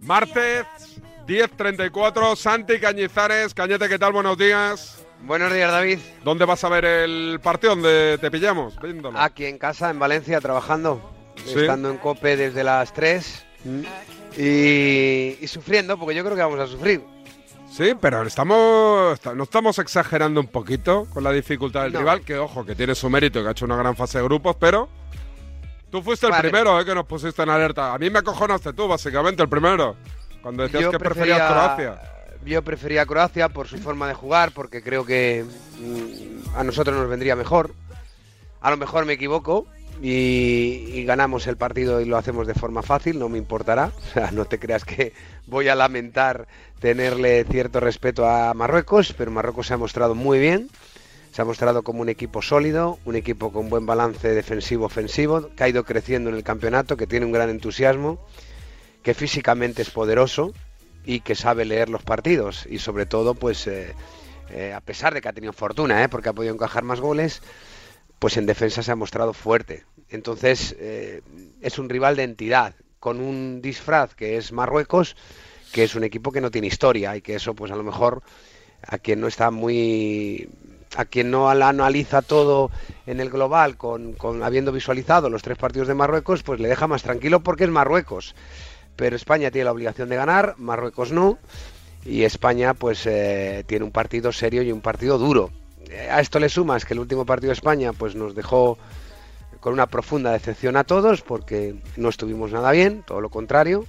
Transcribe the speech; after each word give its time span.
Martes 0.00 0.66
10.34, 1.26 2.36
Santi 2.36 2.78
Cañizares. 2.78 3.54
Cañete, 3.54 3.88
¿qué 3.88 3.98
tal? 3.98 4.12
Buenos 4.12 4.38
días. 4.38 5.04
Buenos 5.22 5.52
días, 5.52 5.70
David. 5.70 5.98
¿Dónde 6.22 6.44
vas 6.44 6.62
a 6.62 6.68
ver 6.68 6.84
el 6.84 7.40
partido? 7.42 7.74
¿Dónde 7.74 8.18
te 8.20 8.30
pillamos? 8.30 8.78
Viéndolo. 8.80 9.18
Aquí 9.18 9.46
en 9.46 9.58
casa, 9.58 9.90
en 9.90 9.98
Valencia, 9.98 10.40
trabajando. 10.40 11.12
Sí. 11.44 11.60
Estando 11.60 11.90
en 11.90 11.98
COPE 11.98 12.36
desde 12.36 12.64
las 12.64 12.92
3 12.92 13.44
y, 14.36 15.36
y 15.40 15.46
sufriendo, 15.48 15.98
porque 15.98 16.14
yo 16.14 16.22
creo 16.22 16.36
que 16.36 16.42
vamos 16.42 16.60
a 16.60 16.66
sufrir. 16.66 17.02
Sí, 17.76 17.92
pero 18.00 18.22
estamos, 18.22 19.20
no 19.34 19.42
estamos 19.42 19.78
exagerando 19.78 20.40
un 20.40 20.46
poquito 20.46 21.06
con 21.12 21.22
la 21.22 21.30
dificultad 21.30 21.82
del 21.82 21.92
No. 21.92 21.98
rival, 21.98 22.22
que 22.22 22.38
ojo, 22.38 22.64
que 22.64 22.74
tiene 22.74 22.94
su 22.94 23.10
mérito, 23.10 23.42
que 23.42 23.48
ha 23.48 23.50
hecho 23.50 23.66
una 23.66 23.76
gran 23.76 23.94
fase 23.94 24.16
de 24.18 24.24
grupos, 24.24 24.56
pero 24.58 24.88
tú 25.90 26.00
fuiste 26.02 26.24
el 26.26 26.32
Vale. 26.32 26.48
primero 26.48 26.80
eh, 26.80 26.86
que 26.86 26.94
nos 26.94 27.04
pusiste 27.04 27.42
en 27.42 27.50
alerta. 27.50 27.92
A 27.92 27.98
mí 27.98 28.08
me 28.08 28.20
acojonaste 28.20 28.72
tú, 28.72 28.88
básicamente, 28.88 29.42
el 29.42 29.48
primero. 29.50 29.94
Cuando 30.40 30.62
decías 30.62 30.84
Yo 30.84 30.90
que 30.90 30.98
preferías 30.98 31.50
Croacia. 31.52 32.00
Yo 32.46 32.62
prefería 32.62 33.04
Croacia 33.04 33.48
por 33.50 33.66
su 33.68 33.76
forma 33.76 34.08
de 34.08 34.14
jugar, 34.14 34.52
porque 34.52 34.82
creo 34.82 35.04
que 35.04 35.44
mm, 35.78 36.56
a 36.56 36.64
nosotros 36.64 36.96
nos 36.96 37.08
vendría 37.10 37.36
mejor. 37.36 37.74
A 38.62 38.70
lo 38.70 38.78
mejor 38.78 39.04
me 39.04 39.12
equivoco 39.14 39.66
y, 40.02 41.04
ganamos 41.04 41.46
el 41.46 41.56
partido 41.56 42.00
y 42.00 42.04
lo 42.04 42.16
hacemos 42.16 42.46
de 42.46 42.54
forma 42.54 42.82
fácil, 42.82 43.18
no 43.18 43.28
me 43.28 43.38
importará. 43.38 43.92
O 44.06 44.12
sea, 44.12 44.30
no 44.30 44.44
te 44.44 44.58
creas 44.58 44.84
que 44.84 45.12
voy 45.46 45.68
a 45.68 45.74
lamentar 45.74 46.46
tenerle 46.80 47.44
cierto 47.44 47.80
respeto 47.80 48.28
a 48.28 48.54
Marruecos, 48.54 49.14
pero 49.16 49.30
Marruecos 49.30 49.66
se 49.66 49.74
ha 49.74 49.78
mostrado 49.78 50.14
muy 50.14 50.38
bien. 50.38 50.68
Se 51.32 51.42
ha 51.42 51.44
mostrado 51.44 51.82
como 51.82 52.00
un 52.00 52.08
equipo 52.08 52.40
sólido, 52.40 52.98
un 53.04 53.14
equipo 53.14 53.52
con 53.52 53.68
buen 53.68 53.84
balance 53.84 54.26
defensivo-ofensivo, 54.34 55.50
que 55.54 55.64
ha 55.64 55.68
ido 55.68 55.84
creciendo 55.84 56.30
en 56.30 56.36
el 56.36 56.42
campeonato, 56.42 56.96
que 56.96 57.06
tiene 57.06 57.26
un 57.26 57.32
gran 57.32 57.50
entusiasmo, 57.50 58.18
que 59.02 59.12
físicamente 59.12 59.82
es 59.82 59.90
poderoso 59.90 60.54
y 61.04 61.20
que 61.20 61.34
sabe 61.34 61.66
leer 61.66 61.90
los 61.90 62.02
partidos. 62.02 62.66
Y 62.70 62.78
sobre 62.78 63.04
todo, 63.04 63.34
pues, 63.34 63.66
eh, 63.66 63.94
eh, 64.50 64.72
a 64.72 64.80
pesar 64.80 65.12
de 65.12 65.20
que 65.20 65.28
ha 65.28 65.32
tenido 65.32 65.52
fortuna, 65.52 66.02
¿eh? 66.02 66.08
porque 66.08 66.30
ha 66.30 66.32
podido 66.32 66.54
encajar 66.54 66.84
más 66.84 67.00
goles, 67.00 67.42
pues 68.18 68.36
en 68.36 68.46
defensa 68.46 68.82
se 68.82 68.92
ha 68.92 68.96
mostrado 68.96 69.32
fuerte. 69.32 69.84
Entonces, 70.08 70.76
eh, 70.78 71.22
es 71.60 71.78
un 71.78 71.88
rival 71.88 72.16
de 72.16 72.24
entidad, 72.24 72.74
con 73.00 73.20
un 73.20 73.60
disfraz 73.60 74.14
que 74.14 74.36
es 74.36 74.52
Marruecos, 74.52 75.16
que 75.72 75.84
es 75.84 75.94
un 75.94 76.04
equipo 76.04 76.32
que 76.32 76.40
no 76.40 76.50
tiene 76.50 76.68
historia 76.68 77.16
y 77.16 77.22
que 77.22 77.34
eso, 77.34 77.54
pues 77.54 77.70
a 77.72 77.76
lo 77.76 77.82
mejor, 77.82 78.22
a 78.82 78.98
quien 78.98 79.20
no 79.20 79.26
está 79.26 79.50
muy 79.50 80.48
a 80.96 81.04
quien 81.04 81.30
no 81.30 81.50
analiza 81.50 82.22
todo 82.22 82.70
en 83.06 83.20
el 83.20 83.28
global, 83.28 83.76
con, 83.76 84.14
con 84.14 84.42
habiendo 84.42 84.72
visualizado 84.72 85.28
los 85.28 85.42
tres 85.42 85.58
partidos 85.58 85.88
de 85.88 85.94
Marruecos, 85.94 86.42
pues 86.42 86.60
le 86.60 86.68
deja 86.68 86.86
más 86.86 87.02
tranquilo 87.02 87.40
porque 87.40 87.64
es 87.64 87.70
Marruecos. 87.70 88.34
Pero 88.94 89.16
España 89.16 89.50
tiene 89.50 89.66
la 89.66 89.72
obligación 89.72 90.08
de 90.08 90.16
ganar, 90.16 90.54
Marruecos 90.56 91.12
no, 91.12 91.38
y 92.04 92.22
España 92.22 92.72
pues 92.72 93.04
eh, 93.06 93.64
tiene 93.66 93.84
un 93.84 93.90
partido 93.90 94.32
serio 94.32 94.62
y 94.62 94.72
un 94.72 94.80
partido 94.80 95.18
duro. 95.18 95.50
Eh, 95.90 96.08
A 96.10 96.20
esto 96.20 96.38
le 96.38 96.48
sumas 96.48 96.84
que 96.84 96.94
el 96.94 97.00
último 97.00 97.24
partido 97.26 97.48
de 97.48 97.54
España 97.54 97.92
pues 97.92 98.14
nos 98.14 98.34
dejó 98.34 98.78
con 99.60 99.72
una 99.72 99.86
profunda 99.86 100.32
decepción 100.32 100.76
a 100.76 100.84
todos 100.84 101.22
porque 101.22 101.74
no 101.96 102.08
estuvimos 102.08 102.52
nada 102.52 102.70
bien, 102.70 103.02
todo 103.02 103.20
lo 103.20 103.30
contrario, 103.30 103.84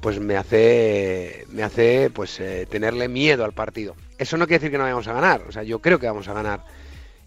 pues 0.00 0.18
me 0.18 0.36
hace 0.36 1.44
me 1.50 1.62
hace 1.62 2.10
pues 2.10 2.40
eh, 2.40 2.66
tenerle 2.68 3.08
miedo 3.08 3.44
al 3.44 3.52
partido. 3.52 3.94
Eso 4.18 4.36
no 4.36 4.46
quiere 4.46 4.58
decir 4.58 4.70
que 4.70 4.78
no 4.78 4.84
vayamos 4.84 5.08
a 5.08 5.12
ganar, 5.12 5.42
o 5.48 5.52
sea, 5.52 5.62
yo 5.62 5.80
creo 5.80 5.98
que 5.98 6.06
vamos 6.06 6.28
a 6.28 6.32
ganar. 6.34 6.64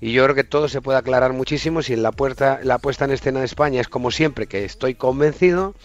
Y 0.02 0.12
yo 0.12 0.24
creo 0.26 0.36
que 0.36 0.44
todo 0.44 0.68
se 0.68 0.82
puede 0.82 0.98
aclarar 0.98 1.32
muchísimo 1.32 1.82
si 1.82 1.94
en 1.94 2.04
la 2.04 2.12
puerta 2.12 2.60
la 2.64 2.78
puesta 2.78 3.06
en 3.06 3.12
escena 3.12 3.40
de 3.40 3.46
España 3.46 3.80
es 3.80 3.88
como 3.88 4.12
siempre, 4.12 4.48
que 4.48 4.66
estoy 4.66 4.96
convencido 4.96 5.76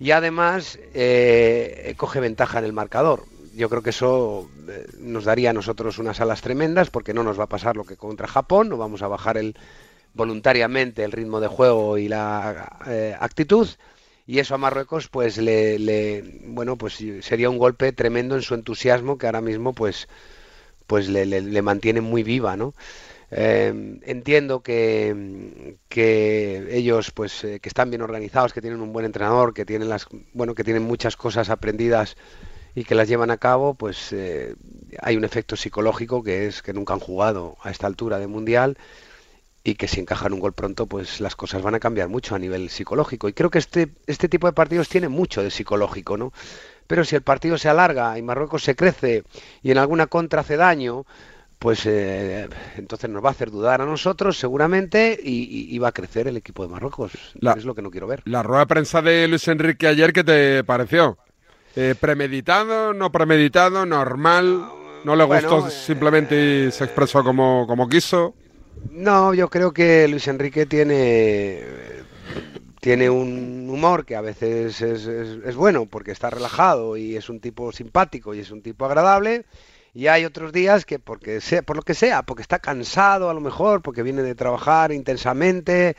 y 0.00 0.10
además 0.10 0.78
eh, 0.94 1.94
coge 1.96 2.18
ventaja 2.18 2.58
en 2.58 2.64
el 2.64 2.72
marcador. 2.72 3.24
Yo 3.56 3.70
creo 3.70 3.82
que 3.82 3.90
eso 3.90 4.50
eh, 4.68 4.86
nos 4.98 5.24
daría 5.24 5.50
a 5.50 5.52
nosotros 5.54 5.98
unas 5.98 6.20
alas 6.20 6.42
tremendas 6.42 6.90
porque 6.90 7.14
no 7.14 7.22
nos 7.22 7.38
va 7.40 7.44
a 7.44 7.48
pasar 7.48 7.74
lo 7.76 7.84
que 7.84 7.96
contra 7.96 8.28
Japón, 8.28 8.68
no 8.68 8.76
vamos 8.76 9.00
a 9.00 9.08
bajar 9.08 9.38
el 9.38 9.56
voluntariamente 10.12 11.04
el 11.04 11.12
ritmo 11.12 11.40
de 11.40 11.48
juego 11.48 11.98
y 11.98 12.08
la 12.08 12.78
eh, 12.86 13.14
actitud 13.18 13.68
y 14.26 14.38
eso 14.40 14.54
a 14.54 14.58
Marruecos 14.58 15.08
pues 15.08 15.36
le, 15.38 16.22
bueno 16.46 16.76
pues 16.76 16.98
sería 17.20 17.50
un 17.50 17.58
golpe 17.58 17.92
tremendo 17.92 18.34
en 18.34 18.42
su 18.42 18.54
entusiasmo 18.54 19.18
que 19.18 19.26
ahora 19.26 19.42
mismo 19.42 19.74
pues 19.74 20.08
pues 20.86 21.08
le, 21.08 21.62
mantiene 21.62 22.00
muy 22.00 22.22
viva 22.22 22.56
no 22.56 22.74
Eh, 23.30 23.98
entiendo 24.06 24.60
que, 24.62 25.76
que 25.88 26.68
ellos 26.70 27.10
pues 27.10 27.40
que 27.40 27.68
están 27.68 27.90
bien 27.90 28.02
organizados 28.02 28.52
que 28.52 28.62
tienen 28.62 28.80
un 28.80 28.92
buen 28.92 29.04
entrenador 29.04 29.52
que 29.52 29.64
tienen 29.64 29.88
las 29.88 30.06
bueno 30.32 30.54
que 30.54 30.64
tienen 30.64 30.84
muchas 30.84 31.16
cosas 31.16 31.50
aprendidas 31.50 32.16
y 32.76 32.84
que 32.84 32.94
las 32.94 33.08
llevan 33.08 33.30
a 33.32 33.38
cabo 33.38 33.74
pues 33.74 34.12
eh, 34.12 34.54
hay 35.02 35.16
un 35.16 35.24
efecto 35.24 35.56
psicológico 35.56 36.22
que 36.22 36.46
es 36.46 36.62
que 36.62 36.72
nunca 36.72 36.92
han 36.94 37.00
jugado 37.00 37.56
a 37.62 37.70
esta 37.72 37.88
altura 37.88 38.18
de 38.20 38.28
mundial 38.28 38.76
y 39.64 39.74
que 39.74 39.88
si 39.88 39.98
encajan 39.98 40.32
un 40.32 40.38
gol 40.38 40.52
pronto, 40.52 40.86
pues 40.86 41.20
las 41.20 41.34
cosas 41.34 41.60
van 41.62 41.74
a 41.74 41.80
cambiar 41.80 42.08
mucho 42.08 42.36
a 42.36 42.38
nivel 42.38 42.70
psicológico. 42.70 43.28
Y 43.28 43.32
creo 43.32 43.50
que 43.50 43.58
este, 43.58 43.88
este 44.06 44.28
tipo 44.28 44.46
de 44.46 44.52
partidos 44.52 44.88
tiene 44.88 45.08
mucho 45.08 45.42
de 45.42 45.50
psicológico, 45.50 46.16
¿no? 46.16 46.32
Pero 46.86 47.04
si 47.04 47.16
el 47.16 47.22
partido 47.22 47.58
se 47.58 47.68
alarga 47.68 48.16
y 48.16 48.22
Marruecos 48.22 48.62
se 48.62 48.76
crece 48.76 49.24
y 49.64 49.72
en 49.72 49.78
alguna 49.78 50.06
contra 50.06 50.42
hace 50.42 50.56
daño, 50.56 51.04
pues 51.58 51.84
eh, 51.84 52.48
entonces 52.76 53.10
nos 53.10 53.24
va 53.24 53.30
a 53.30 53.32
hacer 53.32 53.50
dudar 53.50 53.80
a 53.80 53.86
nosotros 53.86 54.38
seguramente 54.38 55.18
y, 55.20 55.76
va 55.80 55.88
a 55.88 55.92
crecer 55.92 56.28
el 56.28 56.36
equipo 56.36 56.62
de 56.62 56.68
Marruecos. 56.68 57.10
La- 57.40 57.54
Es 57.54 57.64
lo 57.64 57.74
que 57.74 57.82
no 57.82 57.90
quiero 57.90 58.06
ver. 58.06 58.22
La 58.24 58.44
rueda 58.44 58.60
de 58.60 58.66
prensa 58.68 59.02
de 59.02 59.26
Luis 59.26 59.48
Enrique 59.48 59.88
ayer, 59.88 60.12
¿qué 60.12 60.22
te 60.22 60.62
pareció? 60.62 61.18
Eh, 61.76 61.94
¿Premeditado, 62.00 62.94
no 62.94 63.12
premeditado, 63.12 63.84
normal? 63.86 64.72
¿No 65.04 65.14
le 65.14 65.24
Bueno, 65.24 65.38
gustó 65.48 65.68
eh, 65.68 65.70
simplemente 65.70 66.66
y 66.68 66.72
se 66.72 66.84
expresó 66.84 67.22
como, 67.22 67.66
como 67.66 67.88
quiso? 67.88 68.34
No, 68.90 69.34
yo 69.34 69.48
creo 69.50 69.72
que 69.72 70.06
Luis 70.08 70.28
Enrique 70.28 70.66
tiene 70.66 72.04
tiene 72.80 73.10
un 73.10 73.68
humor 73.70 74.04
que 74.06 74.16
a 74.16 74.20
veces 74.20 74.80
es, 74.82 75.06
es- 75.06 75.38
es 75.44 75.56
bueno 75.56 75.86
porque 75.86 76.12
está 76.12 76.30
relajado 76.30 76.96
y 76.96 77.16
es 77.16 77.28
un 77.28 77.40
tipo 77.40 77.72
simpático 77.72 78.34
y 78.34 78.40
es 78.40 78.50
un 78.50 78.62
tipo 78.62 78.84
agradable. 78.86 79.46
Y 79.94 80.08
hay 80.08 80.24
otros 80.26 80.52
días 80.52 80.84
que 80.84 80.98
porque 80.98 81.40
sea, 81.40 81.62
por 81.62 81.76
lo 81.76 81.82
que 81.82 81.94
sea, 81.94 82.22
porque 82.22 82.42
está 82.42 82.58
cansado 82.60 83.30
a 83.30 83.34
lo 83.34 83.40
mejor, 83.40 83.82
porque 83.82 84.02
viene 84.02 84.22
de 84.22 84.34
trabajar 84.34 84.92
intensamente, 84.92 85.96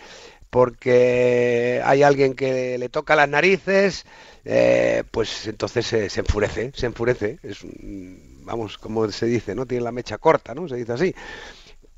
porque 0.49 1.81
hay 1.83 2.03
alguien 2.03 2.33
que 2.33 2.77
le 2.77 2.89
toca 2.89 3.15
las 3.15 3.29
narices, 3.29 4.05
eh, 4.45 5.03
pues 5.11 5.47
entonces 5.47 5.85
se, 5.85 6.19
enfurece, 6.19 6.71
se 6.73 6.85
enfurece. 6.85 7.39
Es, 7.43 7.59
vamos, 8.43 8.77
como 8.77 9.09
se 9.11 9.25
dice, 9.25 9.55
¿no? 9.55 9.65
Tiene 9.65 9.83
la 9.83 9.91
mecha 9.91 10.17
corta, 10.17 10.55
¿no? 10.55 10.67
Se 10.67 10.75
dice 10.75 10.93
así. 10.93 11.15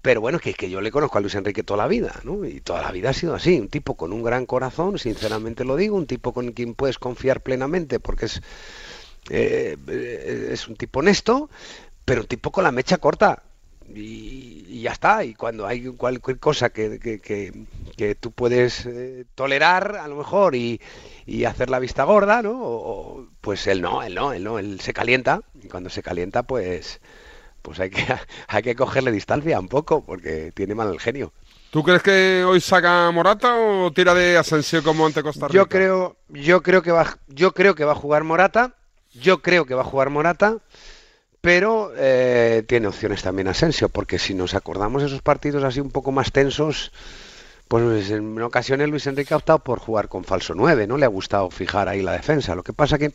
Pero 0.02 0.22
bueno, 0.22 0.40
que, 0.40 0.54
que 0.54 0.70
yo 0.70 0.80
le 0.82 0.92
conozco 0.92 1.18
a 1.18 1.22
Luis 1.22 1.36
Enrique 1.36 1.62
toda 1.64 1.78
la 1.84 1.88
vida, 1.88 2.22
¿no? 2.24 2.46
Y 2.46 2.62
toda 2.62 2.82
la 2.82 2.92
vida 2.92 3.10
ha 3.10 3.14
sido 3.14 3.36
así, 3.36 3.60
un 3.60 3.68
tipo 3.68 3.96
con 3.96 4.14
un 4.14 4.24
gran 4.24 4.46
corazón, 4.46 4.98
sinceramente 4.98 5.66
lo 5.66 5.76
digo, 5.76 5.98
un 5.98 6.08
tipo 6.08 6.34
con 6.34 6.54
quien 6.54 6.74
puedes 6.74 6.98
confiar 6.98 7.42
plenamente 7.42 8.00
porque 8.00 8.26
es, 8.28 8.42
eh, 9.30 9.78
es 10.52 10.68
un 10.70 10.78
tipo 10.78 11.00
honesto, 11.00 11.50
pero 12.06 12.22
un 12.22 12.28
tipo 12.28 12.52
con 12.52 12.64
la 12.64 12.72
mecha 12.72 12.98
corta. 12.98 13.44
Y, 13.96 14.66
y 14.68 14.82
ya 14.84 14.92
está, 14.92 15.24
y 15.24 15.34
cuando 15.34 15.66
hay 15.66 15.84
cualquier 15.96 16.40
cosa 16.40 16.70
que, 16.70 17.00
que, 17.00 17.20
que- 17.20 17.66
que 17.98 18.16
tú 18.16 18.32
puedes 18.32 18.86
eh, 18.86 19.26
tolerar 19.36 19.98
a 19.98 20.08
lo 20.08 20.16
mejor 20.16 20.56
y, 20.56 20.80
y 21.26 21.46
hacer 21.46 21.70
la 21.70 21.80
vista 21.80 22.04
gorda, 22.04 22.42
¿no? 22.42 22.52
O- 22.52 23.20
o- 23.22 23.28
pues 23.42 23.66
él 23.68 23.82
no, 23.82 24.04
él 24.04 24.14
no, 24.16 24.32
él 24.34 24.44
no, 24.44 24.60
él 24.60 24.80
se 24.80 24.94
calienta, 24.94 25.42
y 25.62 25.68
cuando 25.68 25.90
se 25.90 26.04
calienta 26.04 26.44
pues 26.44 27.02
pues 27.62 27.80
hay 27.80 27.90
que, 27.90 28.06
hay 28.48 28.62
que 28.64 28.76
cogerle 28.76 29.12
distancia 29.12 29.60
un 29.60 29.68
poco, 29.68 30.06
porque 30.06 30.52
tiene 30.54 30.76
mal 30.76 30.92
el 30.94 31.00
genio. 31.00 31.34
¿Tú 31.72 31.84
crees 31.84 32.02
que 32.02 32.44
hoy 32.48 32.62
saca 32.62 33.12
Morata 33.12 33.56
o 33.58 33.92
tira 33.92 34.14
de 34.14 34.38
Asensio 34.38 34.82
como 34.82 35.06
ante 35.06 35.22
Costa 35.22 35.48
Rica? 35.48 35.54
Yo 35.58 35.68
creo, 35.68 36.16
yo 36.30 36.64
creo 36.64 36.82
que 36.82 36.92
va, 36.92 37.18
yo 37.28 37.54
creo 37.54 37.76
que 37.76 37.86
va 37.86 37.92
a 37.92 37.96
jugar 37.96 38.24
Morata, 38.24 38.76
yo 39.14 39.42
creo 39.42 39.66
que 39.66 39.76
va 39.76 39.82
a 39.82 39.86
jugar 39.86 40.10
Morata, 40.10 40.58
pero 41.42 41.92
eh, 41.96 42.64
tiene 42.68 42.88
opciones 42.88 43.22
también 43.22 43.48
Asensio, 43.48 43.90
porque 43.90 44.20
si 44.20 44.34
nos 44.34 44.54
acordamos 44.54 45.02
de 45.02 45.08
esos 45.08 45.22
partidos 45.22 45.64
así 45.64 45.80
un 45.80 45.92
poco 45.92 46.12
más 46.12 46.32
tensos, 46.32 46.92
pues 47.68 48.10
en 48.12 48.42
ocasiones 48.42 48.90
Luis 48.90 49.08
Enrique 49.08 49.34
ha 49.34 49.38
optado 49.38 49.60
por 49.60 49.80
jugar 49.80 50.10
con 50.10 50.24
falso 50.24 50.54
9, 50.56 50.88
¿no? 50.88 50.98
Le 50.98 51.06
ha 51.06 51.10
gustado 51.10 51.50
fijar 51.50 51.88
ahí 51.88 52.02
la 52.02 52.14
defensa. 52.14 52.56
Lo 52.56 52.64
que 52.64 52.74
pasa 52.74 52.98
que 52.98 53.14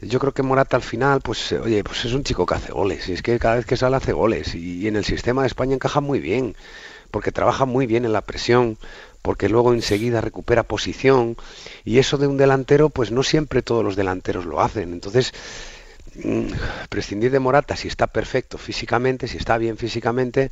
yo 0.00 0.18
creo 0.18 0.34
que 0.34 0.42
Morata 0.42 0.76
al 0.76 0.82
final, 0.82 1.20
pues 1.20 1.52
eh, 1.52 1.58
oye, 1.58 1.82
pues 1.82 2.04
es 2.04 2.12
un 2.12 2.22
chico 2.22 2.44
que 2.46 2.54
hace 2.54 2.72
goles, 2.72 3.08
y 3.08 3.14
es 3.14 3.22
que 3.22 3.38
cada 3.38 3.56
vez 3.56 3.66
que 3.66 3.76
sale 3.76 3.96
hace 3.96 4.12
goles, 4.12 4.54
y, 4.54 4.80
y 4.80 4.88
en 4.88 4.96
el 4.96 5.04
sistema 5.04 5.42
de 5.42 5.48
España 5.48 5.74
encaja 5.74 6.00
muy 6.00 6.20
bien, 6.20 6.54
porque 7.10 7.32
trabaja 7.32 7.64
muy 7.64 7.86
bien 7.86 8.04
en 8.04 8.12
la 8.12 8.20
presión, 8.20 8.78
porque 9.22 9.48
luego 9.48 9.72
enseguida 9.72 10.20
recupera 10.20 10.62
posición, 10.62 11.36
y 11.84 11.98
eso 11.98 12.18
de 12.18 12.26
un 12.26 12.36
delantero, 12.36 12.90
pues 12.90 13.10
no 13.10 13.22
siempre 13.22 13.62
todos 13.62 13.84
los 13.84 13.96
delanteros 13.96 14.44
lo 14.44 14.60
hacen. 14.60 14.92
Entonces, 14.92 15.32
prescindir 16.88 17.30
de 17.30 17.38
Morata 17.38 17.76
si 17.76 17.88
está 17.88 18.06
perfecto 18.06 18.58
físicamente, 18.58 19.28
si 19.28 19.36
está 19.36 19.58
bien 19.58 19.76
físicamente, 19.76 20.50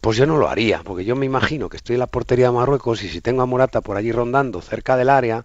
pues 0.00 0.16
yo 0.16 0.26
no 0.26 0.38
lo 0.38 0.48
haría, 0.48 0.82
porque 0.84 1.04
yo 1.04 1.16
me 1.16 1.26
imagino 1.26 1.68
que 1.68 1.76
estoy 1.76 1.94
en 1.94 2.00
la 2.00 2.06
portería 2.06 2.46
de 2.46 2.52
Marruecos 2.52 3.02
y 3.02 3.08
si 3.08 3.20
tengo 3.20 3.42
a 3.42 3.46
Morata 3.46 3.80
por 3.80 3.96
allí 3.96 4.12
rondando 4.12 4.60
cerca 4.62 4.96
del 4.96 5.10
área, 5.10 5.44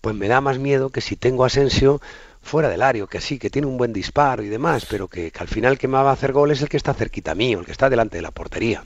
pues 0.00 0.14
me 0.14 0.28
da 0.28 0.40
más 0.40 0.58
miedo 0.58 0.90
que 0.90 1.00
si 1.00 1.16
tengo 1.16 1.44
a 1.44 1.46
Asensio 1.46 2.00
fuera 2.42 2.68
del 2.68 2.82
área, 2.82 3.06
que 3.06 3.20
sí, 3.20 3.38
que 3.38 3.50
tiene 3.50 3.66
un 3.66 3.78
buen 3.78 3.92
disparo 3.92 4.42
y 4.42 4.48
demás, 4.48 4.86
pero 4.88 5.08
que, 5.08 5.32
al 5.38 5.48
final 5.48 5.78
que 5.78 5.88
me 5.88 5.94
va 5.94 6.10
a 6.10 6.12
hacer 6.12 6.32
gol 6.32 6.50
es 6.50 6.60
el 6.62 6.68
que 6.68 6.76
está 6.76 6.94
cerquita 6.94 7.34
mío, 7.34 7.60
el 7.60 7.66
que 7.66 7.72
está 7.72 7.88
delante 7.88 8.18
de 8.18 8.22
la 8.22 8.30
portería. 8.30 8.84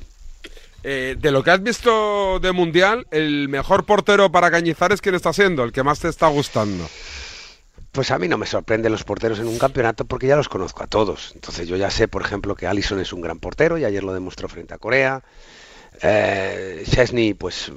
Eh, 0.84 1.16
de 1.18 1.30
lo 1.32 1.42
que 1.42 1.50
has 1.50 1.62
visto 1.62 2.38
de 2.38 2.52
Mundial, 2.52 3.06
el 3.10 3.48
mejor 3.48 3.84
portero 3.84 4.30
para 4.30 4.50
Cañizares, 4.50 5.00
¿quién 5.00 5.16
está 5.16 5.32
siendo? 5.32 5.64
¿El 5.64 5.72
que 5.72 5.82
más 5.82 5.98
te 5.98 6.08
está 6.08 6.28
gustando? 6.28 6.88
Pues 7.98 8.12
a 8.12 8.18
mí 8.20 8.28
no 8.28 8.38
me 8.38 8.46
sorprenden 8.46 8.92
los 8.92 9.02
porteros 9.02 9.40
en 9.40 9.48
un 9.48 9.58
campeonato 9.58 10.04
porque 10.04 10.28
ya 10.28 10.36
los 10.36 10.48
conozco 10.48 10.84
a 10.84 10.86
todos. 10.86 11.32
Entonces 11.34 11.66
yo 11.66 11.74
ya 11.74 11.90
sé, 11.90 12.06
por 12.06 12.22
ejemplo, 12.22 12.54
que 12.54 12.68
Allison 12.68 13.00
es 13.00 13.12
un 13.12 13.20
gran 13.20 13.40
portero 13.40 13.76
y 13.76 13.84
ayer 13.84 14.04
lo 14.04 14.12
demostró 14.12 14.48
frente 14.48 14.72
a 14.72 14.78
Corea. 14.78 15.24
Eh, 16.00 16.84
Chesney, 16.88 17.34
pues 17.34 17.72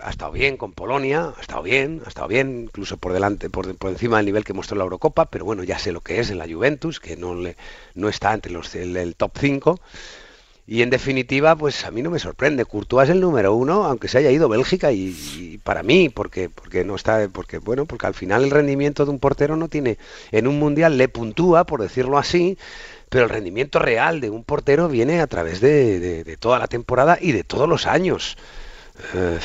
ha 0.00 0.10
estado 0.10 0.30
bien 0.30 0.56
con 0.56 0.74
Polonia, 0.74 1.34
ha 1.36 1.40
estado 1.40 1.64
bien, 1.64 2.02
ha 2.04 2.08
estado 2.08 2.28
bien, 2.28 2.66
incluso 2.66 2.98
por 2.98 3.12
delante, 3.12 3.50
por, 3.50 3.66
encima 3.66 4.18
del 4.18 4.26
nivel 4.26 4.44
que 4.44 4.52
mostró 4.52 4.76
la 4.76 4.84
Eurocopa, 4.84 5.28
pero 5.28 5.44
bueno, 5.44 5.64
ya 5.64 5.76
sé 5.76 5.90
lo 5.90 6.02
que 6.02 6.20
es 6.20 6.30
en 6.30 6.38
la 6.38 6.46
Juventus, 6.46 7.00
que 7.00 7.16
no 7.16 7.34
le, 7.34 7.56
no 7.96 8.08
está 8.08 8.32
entre 8.32 8.52
los 8.52 8.72
el, 8.76 9.16
top 9.16 9.32
5. 9.36 9.80
Y 10.66 10.80
en 10.80 10.88
definitiva, 10.88 11.54
pues 11.56 11.84
a 11.84 11.90
mí 11.90 12.00
no 12.02 12.10
me 12.10 12.18
sorprende. 12.18 12.64
Courtois 12.64 13.08
es 13.08 13.14
el 13.14 13.20
número 13.20 13.54
uno, 13.54 13.84
aunque 13.84 14.08
se 14.08 14.18
haya 14.18 14.30
ido 14.30 14.48
Bélgica 14.48 14.92
y, 14.92 15.60
para 15.62 15.82
mí, 15.82 16.08
porque 16.08 16.48
porque 16.48 16.84
no 16.84 16.94
está, 16.94 17.28
porque 17.30 17.58
bueno, 17.58 17.84
porque 17.84 18.06
al 18.06 18.14
final 18.14 18.44
el 18.44 18.50
rendimiento 18.50 19.04
de 19.04 19.10
un 19.10 19.18
portero 19.18 19.56
no 19.56 19.68
tiene, 19.68 19.98
en 20.32 20.46
un 20.46 20.58
mundial 20.58 20.96
le 20.96 21.08
puntúa, 21.08 21.64
por 21.64 21.82
decirlo 21.82 22.16
así, 22.18 22.56
pero 23.10 23.24
el 23.24 23.30
rendimiento 23.30 23.78
real 23.78 24.20
de 24.20 24.30
un 24.30 24.42
portero 24.42 24.88
viene 24.88 25.20
a 25.20 25.26
través 25.26 25.60
de, 25.60 26.36
toda 26.40 26.58
la 26.58 26.66
temporada 26.66 27.18
y 27.20 27.32
de 27.32 27.44
todos 27.44 27.68
los 27.68 27.86
años. 27.86 28.36
Eh, 29.14 29.40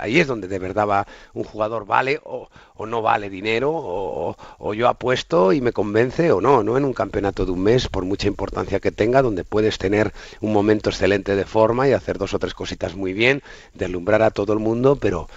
ahí 0.00 0.18
es 0.18 0.26
donde 0.26 0.48
de 0.48 0.58
verdad 0.58 0.86
va 0.86 1.06
un 1.32 1.44
jugador 1.44 1.86
vale 1.86 2.20
o, 2.24 2.48
no 2.86 3.02
vale 3.02 3.30
dinero 3.30 3.70
o, 3.72 4.36
o, 4.58 4.74
yo 4.74 4.88
apuesto 4.88 5.52
y 5.52 5.60
me 5.60 5.72
convence 5.72 6.32
o 6.32 6.40
no, 6.40 6.64
no 6.64 6.76
en 6.76 6.84
un 6.84 6.92
campeonato 6.92 7.46
de 7.46 7.52
un 7.52 7.62
mes 7.62 7.88
por 7.88 8.04
mucha 8.04 8.26
importancia 8.26 8.80
que 8.80 8.90
tenga 8.90 9.22
donde 9.22 9.44
puedes 9.44 9.78
tener 9.78 10.12
un 10.40 10.52
momento 10.52 10.90
excelente 10.90 11.36
de 11.36 11.44
forma 11.44 11.88
y 11.88 11.92
hacer 11.92 12.18
dos 12.18 12.34
o 12.34 12.40
tres 12.40 12.54
cositas 12.54 12.96
muy 12.96 13.12
bien, 13.12 13.42
deslumbrar 13.74 14.22
a 14.22 14.32
todo 14.32 14.52
el 14.54 14.58
mundo, 14.58 14.96
pero 14.96 15.28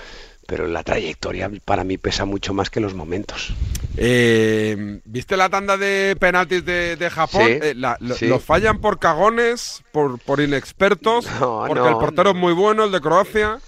pero 0.48 0.68
la 0.68 0.84
trayectoria 0.84 1.50
para 1.66 1.84
mí 1.84 1.98
pesa 1.98 2.26
mucho 2.26 2.54
más 2.54 2.70
que 2.70 2.80
los 2.80 2.94
momentos. 2.94 3.54
Eh, 3.98 5.00
¿Viste 5.06 5.38
la 5.38 5.50
tanda 5.50 5.78
de 5.78 6.16
penaltis 6.20 6.66
de, 6.66 7.10
Japón? 7.12 7.44
Eh, 7.46 7.76
lo, 7.76 8.40
fallan 8.40 8.80
por 8.80 9.00
cagones, 9.00 9.84
por, 9.92 10.20
por 10.20 10.42
inexpertos? 10.42 11.28
porque 11.40 11.88
el 11.88 11.96
portero 11.96 12.32
es 12.32 12.36
muy 12.36 12.54
bueno, 12.54 12.86
el 12.86 12.92
de 12.92 13.02
Croacia. 13.02 13.60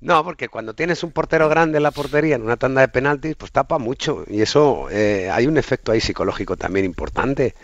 No, 0.00 0.22
porque 0.22 0.48
cuando 0.48 0.74
tienes 0.74 1.02
un 1.02 1.12
portero 1.12 1.48
grande 1.48 1.78
en 1.78 1.82
la 1.82 1.90
portería 1.90 2.36
en 2.36 2.42
una 2.42 2.58
tanda 2.58 2.82
de 2.82 2.88
penaltis, 2.88 3.36
pues 3.36 3.52
tapa 3.52 3.78
mucho. 3.78 4.24
Y 4.28 4.42
eso, 4.42 4.88
eh, 4.90 5.30
hay 5.32 5.46
un 5.46 5.56
efecto 5.56 5.92
ahí 5.92 6.00
psicológico 6.00 6.58
también 6.58 6.84
importante. 6.84 7.54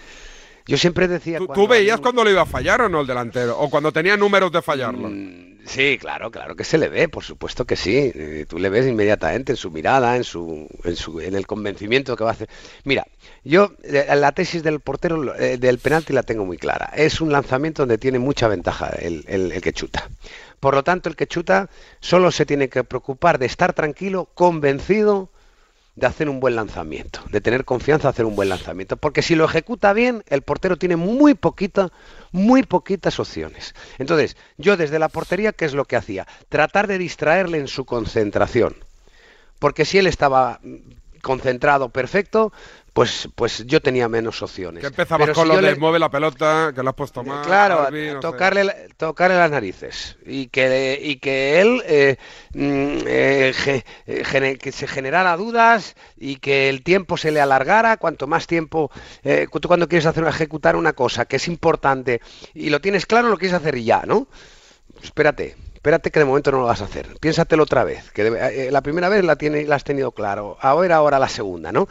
Yo 0.71 0.79
siempre 0.79 1.09
decía... 1.09 1.41
¿Tú, 1.53 1.67
veías 1.67 1.99
cuando 2.01 2.23
lo 2.23 2.31
iba 2.31 2.43
a 2.43 2.47
fallar 2.47 2.83
o 2.83 2.89
no 2.89 3.01
el 3.01 3.07
delantero? 3.09 3.59
¿O 3.59 3.69
cuando 3.69 3.91
tenía 3.91 4.17
números 4.17 4.53
de 4.53 4.63
fallarlo? 4.63 5.09
Mm, 5.09 5.59
sí, 5.67 5.99
claro, 5.99 6.31
claro 6.31 6.55
que 6.55 6.63
se 6.63 6.79
le 6.79 6.89
ve, 6.89 7.09
por 7.09 7.25
supuesto 7.25 7.65
que 7.65 7.75
sí. 7.75 8.13
Eh, 8.15 8.47
tú 8.49 8.57
le 8.61 8.69
ves 8.69 8.87
inmediatamente 8.87 9.51
en 9.51 9.57
su 9.57 9.73
mirada, 9.73 10.15
en 10.15 10.23
su, 10.23 10.69
en 10.85 10.95
su, 10.95 11.21
en 11.21 11.35
el 11.35 11.49
convencimiento 11.49 12.15
que 12.15 12.23
va 12.23 12.31
a 12.31 12.35
hacer. 12.35 12.49
Mira, 12.85 13.05
yo 13.43 13.73
la 13.83 14.31
tesis 14.31 14.63
del 14.63 14.79
portero 14.79 15.35
eh, 15.35 15.59
del 15.59 15.81
penalti 15.81 16.13
la 16.13 16.23
tengo 16.23 16.45
muy 16.45 16.57
clara. 16.57 16.93
Es 16.95 17.21
un 17.21 17.33
lanzamiento 17.33 17.83
donde 17.83 17.99
tiene 17.99 18.21
mucha 18.21 18.47
ventaja 18.47 18.91
el, 18.91 19.25
el 19.27 19.61
que 19.61 19.73
chuta. 19.73 20.09
Por 20.61 20.75
lo 20.75 20.85
tanto, 20.85 21.09
el 21.09 21.17
que 21.17 21.27
chuta 21.27 21.69
solo 21.99 22.31
se 22.31 22.47
tiene 22.47 22.69
que 22.69 22.85
preocupar 22.85 23.41
de 23.41 23.47
estar 23.47 23.73
tranquilo, 23.73 24.29
convencido 24.35 25.31
de 25.97 26.07
hacer 26.07 26.29
un 26.29 26.41
buen 26.41 26.57
lanzamiento, 26.57 27.21
de 27.31 27.41
tener 27.41 27.65
confianza 27.65 28.09
de 28.09 28.11
hacer 28.11 28.25
un 28.25 28.37
buen 28.37 28.49
lanzamiento, 28.49 28.97
porque 28.97 29.23
si 29.23 29.35
lo 29.35 29.45
ejecuta 29.45 29.93
bien, 29.93 30.23
el 30.29 30.43
portero 30.43 30.77
tiene 30.77 30.97
muy 30.97 31.35
poquita, 31.35 31.91
muy 32.33 32.63
poquitas 32.63 33.19
opciones. 33.19 33.75
Entonces, 33.99 34.37
yo 34.57 34.77
desde 34.77 34.99
la 34.99 35.09
portería, 35.09 35.53
¿qué 35.53 35.65
es 35.65 35.75
lo 35.75 35.85
que 35.85 35.97
hacía? 35.97 36.27
Tratar 36.49 36.87
de 36.87 36.99
distraerle 36.99 37.59
en 37.59 37.69
su 37.69 37.85
concentración. 37.85 38.77
Porque 39.59 39.85
si 39.85 39.99
él 39.99 40.07
estaba 40.07 40.61
concentrado 41.21 41.91
perfecto, 41.91 42.53
pues, 42.93 43.29
pues 43.35 43.65
yo 43.67 43.81
tenía 43.81 44.09
menos 44.09 44.43
opciones. 44.43 44.81
Que 44.81 44.89
empezabas 44.89 45.31
con 45.31 45.49
lo 45.49 45.61
de 45.61 45.77
mueve 45.77 45.99
la 45.99 46.11
pelota, 46.11 46.73
que 46.75 46.83
lo 46.83 46.91
has 46.91 46.95
puesto 46.95 47.23
más. 47.23 47.47
Claro, 47.47 47.89
tocarle, 48.21 48.89
tocarle 48.97 49.37
las 49.37 49.51
narices 49.51 50.17
y 50.27 50.49
que, 50.49 50.99
y 51.01 51.17
que 51.17 51.61
él 51.61 51.83
eh, 51.87 52.17
mm, 52.55 52.99
eh, 53.07 53.83
eh, 54.07 54.59
que 54.59 54.73
se 54.73 54.87
generara 54.89 55.37
dudas 55.37 55.95
y 56.17 56.37
que 56.37 56.69
el 56.69 56.83
tiempo 56.83 57.17
se 57.17 57.31
le 57.31 57.41
alargara. 57.41 57.97
Cuanto 57.97 58.27
más 58.27 58.47
tiempo, 58.47 58.91
tú 59.23 59.69
cuando 59.69 59.89
quieres 59.89 60.07
hacer 60.07 60.25
ejecutar 60.25 60.77
una 60.77 60.93
cosa 60.93 61.25
que 61.25 61.37
es 61.37 61.49
importante 61.49 62.21
y 62.55 62.71
lo 62.71 62.81
tienes 62.81 63.07
claro, 63.07 63.29
lo 63.29 63.39
quieres 63.39 63.57
hacer 63.57 63.81
ya, 63.81 64.03
¿no? 64.05 64.27
Espérate, 65.03 65.57
espérate 65.75 66.11
que 66.11 66.19
de 66.19 66.25
momento 66.25 66.51
no 66.51 66.59
lo 66.59 66.67
vas 66.67 66.83
a 66.83 66.85
hacer. 66.85 67.17
Piénsatelo 67.21 67.63
otra 67.63 67.85
vez, 67.85 68.11
que 68.11 68.69
la 68.71 68.83
primera 68.83 69.09
vez 69.09 69.25
la, 69.25 69.37
tiene, 69.37 69.65
la 69.65 69.77
has 69.77 69.85
tenido 69.85 70.13
claro, 70.13 70.59
ahora 70.61 70.97
ahora 70.97 71.19
la 71.19 71.29
segunda, 71.29 71.73
¿no? 71.73 71.89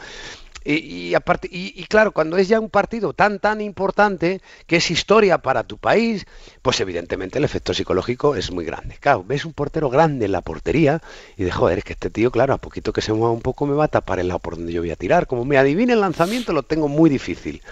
Y, 0.62 1.14
aparte, 1.14 1.48
y, 1.50 1.84
claro, 1.84 2.12
cuando 2.12 2.36
es 2.36 2.48
ya 2.48 2.60
un 2.60 2.68
partido 2.68 3.14
tan, 3.14 3.38
tan 3.38 3.62
importante, 3.62 4.42
que 4.66 4.76
es 4.76 4.90
historia 4.90 5.38
para 5.38 5.64
tu 5.64 5.78
país, 5.78 6.26
pues 6.60 6.80
evidentemente 6.80 7.38
el 7.38 7.44
efecto 7.44 7.72
psicológico 7.72 8.36
es 8.36 8.50
muy 8.50 8.66
grande. 8.66 8.96
Claro, 9.00 9.24
ves 9.26 9.46
un 9.46 9.54
portero 9.54 9.88
grande 9.88 10.26
en 10.26 10.32
la 10.32 10.42
portería 10.42 11.00
y 11.38 11.44
de 11.44 11.50
joder, 11.50 11.78
es 11.78 11.84
que 11.84 11.94
este 11.94 12.10
tío, 12.10 12.30
claro, 12.30 12.52
a 12.52 12.58
poquito 12.58 12.92
que 12.92 13.00
se 13.00 13.12
mueva 13.14 13.32
un 13.32 13.40
poco 13.40 13.66
me 13.66 13.74
va 13.74 13.84
a 13.84 13.88
tapar 13.88 14.18
el 14.18 14.28
lado 14.28 14.40
por 14.40 14.56
donde 14.56 14.72
yo 14.72 14.82
voy 14.82 14.90
a 14.90 14.96
tirar. 14.96 15.26
Como 15.26 15.46
me 15.46 15.56
adivine 15.56 15.94
el 15.94 16.00
lanzamiento, 16.00 16.52
lo 16.52 16.62
tengo 16.62 16.88
muy 16.88 17.08
difícil. 17.08 17.62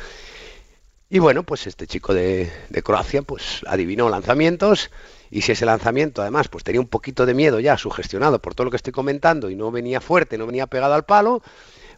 Y 1.10 1.18
bueno, 1.18 1.42
pues 1.42 1.66
este 1.66 1.86
chico 1.86 2.14
de, 2.14 2.50
de 2.68 2.82
Croacia, 2.82 3.22
pues 3.22 3.62
adivinó 3.66 4.08
lanzamientos. 4.08 4.90
Y 5.30 5.42
si 5.42 5.52
ese 5.52 5.66
lanzamiento, 5.66 6.22
además, 6.22 6.48
pues 6.48 6.64
tenía 6.64 6.80
un 6.80 6.88
poquito 6.88 7.26
de 7.26 7.34
miedo 7.34 7.60
ya, 7.60 7.76
sugestionado 7.76 8.40
por 8.40 8.54
todo 8.54 8.66
lo 8.66 8.70
que 8.70 8.76
estoy 8.76 8.94
comentando, 8.94 9.50
y 9.50 9.56
no 9.56 9.70
venía 9.70 10.00
fuerte, 10.00 10.38
no 10.38 10.46
venía 10.46 10.66
pegado 10.66 10.94
al 10.94 11.04
palo, 11.04 11.42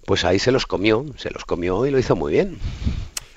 pues 0.05 0.25
ahí 0.25 0.39
se 0.39 0.53
los 0.53 0.67
comió, 0.67 1.05
se 1.17 1.31
los 1.31 1.45
comió 1.45 1.87
y 1.87 1.91
lo 1.91 1.99
hizo 1.99 2.17
muy 2.17 2.33
bien. 2.33 2.59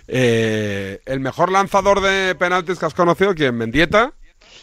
Eh, 0.07 1.00
¿El 1.06 1.19
mejor 1.19 1.51
lanzador 1.51 2.01
de 2.01 2.36
penaltis 2.36 2.80
que 2.80 2.86
has 2.86 2.94
conocido, 2.94 3.33
quién? 3.36 3.56
¿Mendieta? 3.56 4.13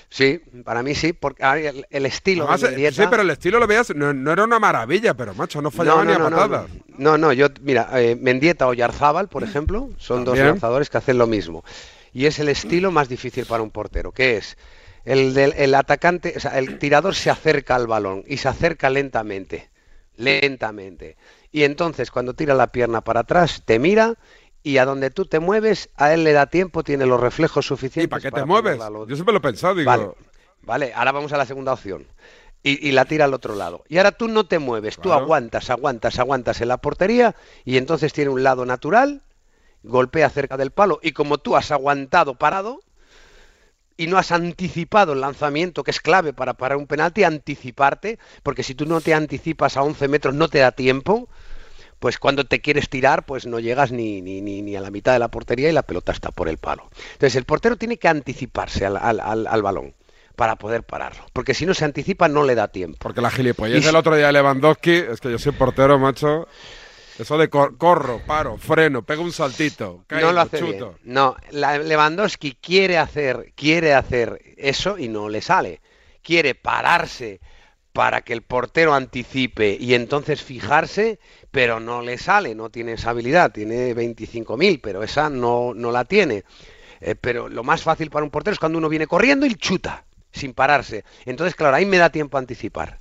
Sí, 0.09 0.41
para 0.65 0.83
mí 0.83 0.95
sí, 0.95 1.13
porque 1.13 1.43
el, 1.89 2.07
estilo 2.07 2.47
de 2.47 2.69
Mendieta... 2.69 3.03
Sí, 3.03 3.09
pero 3.09 3.23
el 3.23 3.31
estilo 3.31 3.61
lo 3.61 3.67
veías, 3.67 3.95
no, 3.95 4.33
era 4.33 4.45
una 4.45 4.59
maravilla, 4.59 5.15
pero 5.15 5.35
macho, 5.35 5.63
no 5.63 5.71
fallaba 5.71 6.05
ni 6.05 6.13
a 6.13 6.19
patadas. 6.19 6.67
No, 6.99 7.17
no, 7.17 7.33
yo, 7.33 7.47
mira, 7.63 7.89
eh, 7.95 8.17
Mendieta 8.17 8.67
o 8.67 8.75
Yarzábal, 8.75 9.29
por 9.29 9.45
ejemplo, 9.45 9.89
son 9.99 10.25
dos 10.25 10.37
lanzadores 10.37 10.91
que 10.91 10.99
hacen 10.99 11.17
lo 11.17 11.29
mismo. 11.29 11.65
Y 12.13 12.27
es 12.27 12.41
el 12.41 12.49
estilo 12.49 12.91
más 12.91 13.09
difícil 13.09 13.47
para 13.47 13.63
un 13.63 13.71
portero, 13.71 14.11
que 14.11 14.37
es 14.37 14.57
el 15.05 15.33
del 15.33 15.55
el 15.57 15.75
atacante, 15.75 16.35
o 16.37 16.41
sea, 16.41 16.59
el 16.59 16.79
tirador 16.79 17.15
se 17.15 17.31
acerca 17.31 17.77
al 17.77 17.87
balón 17.87 18.25
y 18.27 18.37
se 18.37 18.49
acerca 18.49 18.91
lentamente, 18.91 19.71
lentamente. 20.17 21.17
Y 21.53 21.65
entonces 21.65 22.11
cuando 22.11 22.35
tira 22.35 22.55
la 22.55 22.69
pierna 22.69 23.01
para 23.01 23.21
atrás, 23.21 23.63
te 23.65 23.79
mira 23.79 24.15
y 24.63 24.79
a 24.79 24.85
donde 24.85 25.11
tú 25.11 25.25
te 25.25 25.41
mueves, 25.41 25.91
a 25.97 26.13
él 26.13 26.25
le 26.25 26.33
da 26.33 26.47
tiempo, 26.47 26.85
tiene 26.85 27.07
los 27.07 27.21
reflejos 27.21 27.67
suficientes. 27.67 28.05
¿Y 28.05 28.09
para 28.09 28.23
qué 28.23 28.31
te 28.31 28.45
mueves? 28.45 28.79
Yo 28.79 29.15
siempre 29.15 29.33
lo 29.33 29.39
he 29.39 29.43
pensado, 29.43 29.75
digo. 29.75 29.91
Vale, 29.91 30.11
vale, 30.63 30.93
ahora 30.95 31.13
vamos 31.13 31.33
a 31.33 31.39
la 31.39 31.47
segunda 31.47 31.73
opción. 31.73 32.07
Y, 32.63 32.93
la 32.93 33.07
tira 33.07 33.25
al 33.25 33.33
otro 33.33 33.55
lado. 33.55 33.85
Y 33.89 33.97
ahora 33.97 34.13
tú 34.13 34.29
no 34.29 34.45
te 34.45 34.59
mueves, 34.59 34.99
tú 34.99 35.15
aguantas, 35.15 35.71
aguantas, 35.71 36.19
aguantas 36.19 36.61
en 36.61 36.69
la 36.69 36.77
portería 36.77 37.35
y 37.65 37.79
entonces 37.79 38.13
tiene 38.13 38.31
un 38.31 38.43
lado 38.43 38.67
natural, 38.67 39.23
golpea 39.83 40.29
cerca 40.29 40.59
del 40.59 40.71
palo 40.71 41.01
y 41.03 41.13
como 41.13 41.39
tú 41.39 41.57
has 41.57 41.71
aguantado 41.71 42.35
parado, 42.35 42.81
y 44.01 44.07
no 44.07 44.17
has 44.17 44.33
anticipado 44.33 45.13
el 45.13 45.21
lanzamiento, 45.21 45.85
que 45.85 45.91
es 45.91 46.01
clave 46.01 46.33
para 46.33 46.55
parar 46.55 46.79
un 46.79 46.87
penalti, 46.87 47.23
anticiparte, 47.23 48.19
porque 48.43 48.63
si 48.63 48.75
tú 48.75 48.87
no 48.87 49.03
te 49.03 49.13
anticipas 49.13 49.77
a 49.77 49.83
11 49.83 50.09
metros 50.09 50.35
no 50.35 50.49
te 50.49 50.61
da 50.61 50.73
tiempo, 50.73 51.29
pues 51.99 52.17
cuando 52.19 52.47
te 52.47 52.63
quieres 52.63 52.89
tirar, 52.89 53.27
pues 53.27 53.47
no 53.47 53.61
llegas 53.61 53.93
ni, 53.93 54.23
ni, 54.23 54.41
ni, 54.41 54.75
a 54.75 54.81
la 54.81 54.91
mitad 54.91 55.13
de 55.13 55.19
la 55.19 55.29
portería 55.29 55.69
y 55.69 55.73
la 55.73 55.83
pelota 55.83 56.13
está 56.13 56.31
por 56.31 56.49
el 56.49 56.57
palo. 56.57 56.89
Entonces 57.13 57.37
el 57.37 57.45
portero 57.45 57.77
tiene 57.77 57.99
que 57.99 58.09
anticiparse 58.09 58.87
al, 58.87 58.97
al, 58.97 59.63
balón 59.63 59.93
para 60.35 60.57
poder 60.57 60.83
pararlo. 60.83 61.27
Porque 61.35 61.53
si 61.53 61.67
no 61.67 61.75
se 61.75 61.85
anticipa, 61.85 62.27
no 62.27 62.43
le 62.43 62.55
da 62.55 62.69
tiempo. 62.69 62.97
Porque 63.01 63.21
la 63.21 63.31
gilipollez 63.31 63.85
del 63.85 63.97
otro 63.97 64.17
día 64.17 64.29
de 64.29 64.33
Lewandowski, 64.33 64.95
es 64.95 65.21
que 65.21 65.31
yo 65.31 65.39
soy 65.39 65.53
portero, 65.53 65.99
macho. 65.99 66.49
Eso 67.21 67.37
de 67.37 67.51
corro, 67.51 68.23
paro, 68.27 68.57
freno, 68.57 69.03
pego 69.03 69.23
un 69.23 69.33
saltito, 69.33 70.07
no 70.09 70.33
lo 70.33 70.41
hace 70.41 70.59
chuto. 70.59 70.97
No, 71.05 71.37
Lewandowski 71.53 72.57
quiere 72.59 72.97
hacer, 72.97 73.53
quiere 73.55 73.93
hacer 73.93 74.41
eso 74.57 74.97
y 74.97 75.09
no 75.09 75.29
le 75.29 75.43
sale. 75.43 75.83
Quiere 76.23 76.55
pararse 76.55 77.41
para 77.93 78.23
que 78.23 78.33
el 78.33 78.41
portero 78.41 78.95
anticipe 78.95 79.77
y 79.79 79.93
entonces 79.93 80.43
fijarse, 80.43 81.19
pero 81.51 81.79
no 81.79 82.01
le 82.01 82.17
sale, 82.17 82.55
no 82.55 82.71
tiene 82.71 82.93
esa 82.93 83.11
habilidad, 83.11 83.53
tiene 83.53 83.95
25.000, 83.95 84.81
pero 84.83 85.03
esa 85.03 85.29
no, 85.29 85.75
no 85.75 85.91
la 85.91 86.07
tiene. 86.07 86.45
Eh, 87.03 87.17
pero 87.17 87.51
lo 87.51 87.63
más 87.63 87.83
fácil 87.83 88.09
para 88.09 88.25
un 88.25 88.31
portero 88.31 88.55
es 88.55 88.59
cuando 88.59 88.79
uno 88.79 88.89
viene 88.89 89.07
corriendo 89.07 89.45
y 89.45 89.55
chuta, 89.57 90.05
sin 90.33 90.55
pararse. 90.55 91.05
Entonces, 91.27 91.55
claro, 91.55 91.77
ahí 91.77 91.85
me 91.85 91.99
da 91.99 92.09
tiempo 92.09 92.39
a 92.39 92.41
anticipar. 92.41 92.99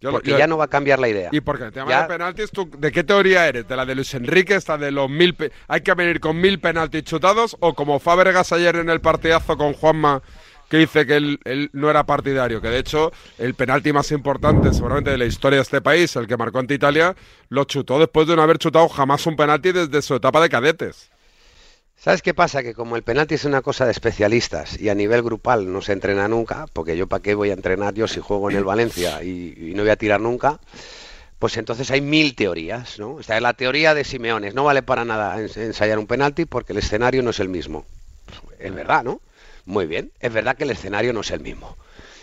Porque 0.00 0.30
ya 0.30 0.46
no 0.46 0.56
va 0.56 0.64
a 0.64 0.68
cambiar 0.68 0.98
la 0.98 1.08
idea. 1.08 1.30
¿Y 1.32 1.40
porque 1.40 1.64
el 1.64 1.72
tema 1.72 2.02
de 2.02 2.08
penaltis, 2.08 2.50
¿tú 2.50 2.70
de 2.78 2.92
qué 2.92 3.04
teoría 3.04 3.46
eres? 3.48 3.66
¿De 3.66 3.76
la 3.76 3.84
de 3.84 3.94
Luis 3.94 4.14
Enrique, 4.14 4.54
esta 4.54 4.78
de 4.78 4.90
los 4.90 5.10
mil... 5.10 5.36
¿Hay 5.66 5.80
que 5.80 5.94
venir 5.94 6.20
con 6.20 6.40
mil 6.40 6.60
penaltis 6.60 7.04
chutados? 7.04 7.56
¿O 7.60 7.74
como 7.74 7.98
Fábregas 7.98 8.52
ayer 8.52 8.76
en 8.76 8.90
el 8.90 9.00
partidazo 9.00 9.56
con 9.56 9.72
Juanma 9.72 10.22
que 10.68 10.76
dice 10.76 11.06
que 11.06 11.16
él, 11.16 11.70
no 11.72 11.90
era 11.90 12.04
partidario, 12.04 12.60
que 12.60 12.68
de 12.68 12.78
hecho 12.78 13.10
el 13.38 13.54
penalti 13.54 13.92
más 13.92 14.12
importante 14.12 14.72
seguramente 14.72 15.10
de 15.10 15.18
la 15.18 15.24
historia 15.24 15.56
de 15.56 15.62
este 15.62 15.80
país, 15.80 16.14
el 16.16 16.26
que 16.26 16.36
marcó 16.36 16.58
ante 16.58 16.74
Italia, 16.74 17.16
lo 17.48 17.64
chutó 17.64 17.98
después 17.98 18.28
de 18.28 18.36
no 18.36 18.42
haber 18.42 18.58
chutado 18.58 18.88
jamás 18.88 19.26
un 19.26 19.34
penalti 19.34 19.72
desde 19.72 20.02
su 20.02 20.14
etapa 20.14 20.40
de 20.40 20.48
cadetes. 20.50 21.10
¿Sabes 22.00 22.22
qué 22.22 22.32
pasa? 22.32 22.62
Que 22.62 22.74
como 22.74 22.94
el 22.94 23.02
penalti 23.02 23.34
es 23.34 23.44
una 23.44 23.60
cosa 23.60 23.84
de 23.84 23.90
especialistas 23.90 24.80
y 24.80 24.88
a 24.88 24.94
nivel 24.94 25.20
grupal 25.20 25.72
no 25.72 25.82
se 25.82 25.92
entrena 25.92 26.28
nunca, 26.28 26.66
porque 26.72 26.96
yo 26.96 27.08
para 27.08 27.22
qué 27.22 27.34
voy 27.34 27.50
a 27.50 27.54
entrenar 27.54 27.94
yo 27.94 28.06
si 28.06 28.20
juego 28.20 28.48
en 28.50 28.56
el 28.56 28.62
Valencia 28.62 29.20
y, 29.24 29.72
no 29.74 29.82
voy 29.82 29.90
a 29.90 29.96
tirar 29.96 30.20
nunca, 30.20 30.60
pues 31.40 31.56
entonces 31.56 31.90
hay 31.90 32.00
mil 32.00 32.36
teorías, 32.36 33.00
¿no? 33.00 33.18
Esta 33.18 33.34
es 33.34 33.42
la 33.42 33.52
teoría 33.54 33.94
de 33.94 34.04
Simeones, 34.04 34.54
no 34.54 34.62
vale 34.62 34.82
para 34.82 35.04
nada 35.04 35.40
ensayar 35.40 35.98
un 35.98 36.06
penalti 36.06 36.44
porque 36.44 36.72
el 36.72 36.78
escenario 36.78 37.20
no 37.24 37.30
es 37.30 37.40
el 37.40 37.48
mismo. 37.48 37.84
Es 38.60 38.72
verdad, 38.72 39.02
¿no? 39.02 39.20
Muy 39.64 39.86
bien, 39.86 40.12
es 40.20 40.32
verdad 40.32 40.56
que 40.56 40.64
el 40.64 40.70
escenario 40.70 41.12
no 41.12 41.22
es 41.22 41.30
el 41.32 41.40
mismo. 41.40 41.76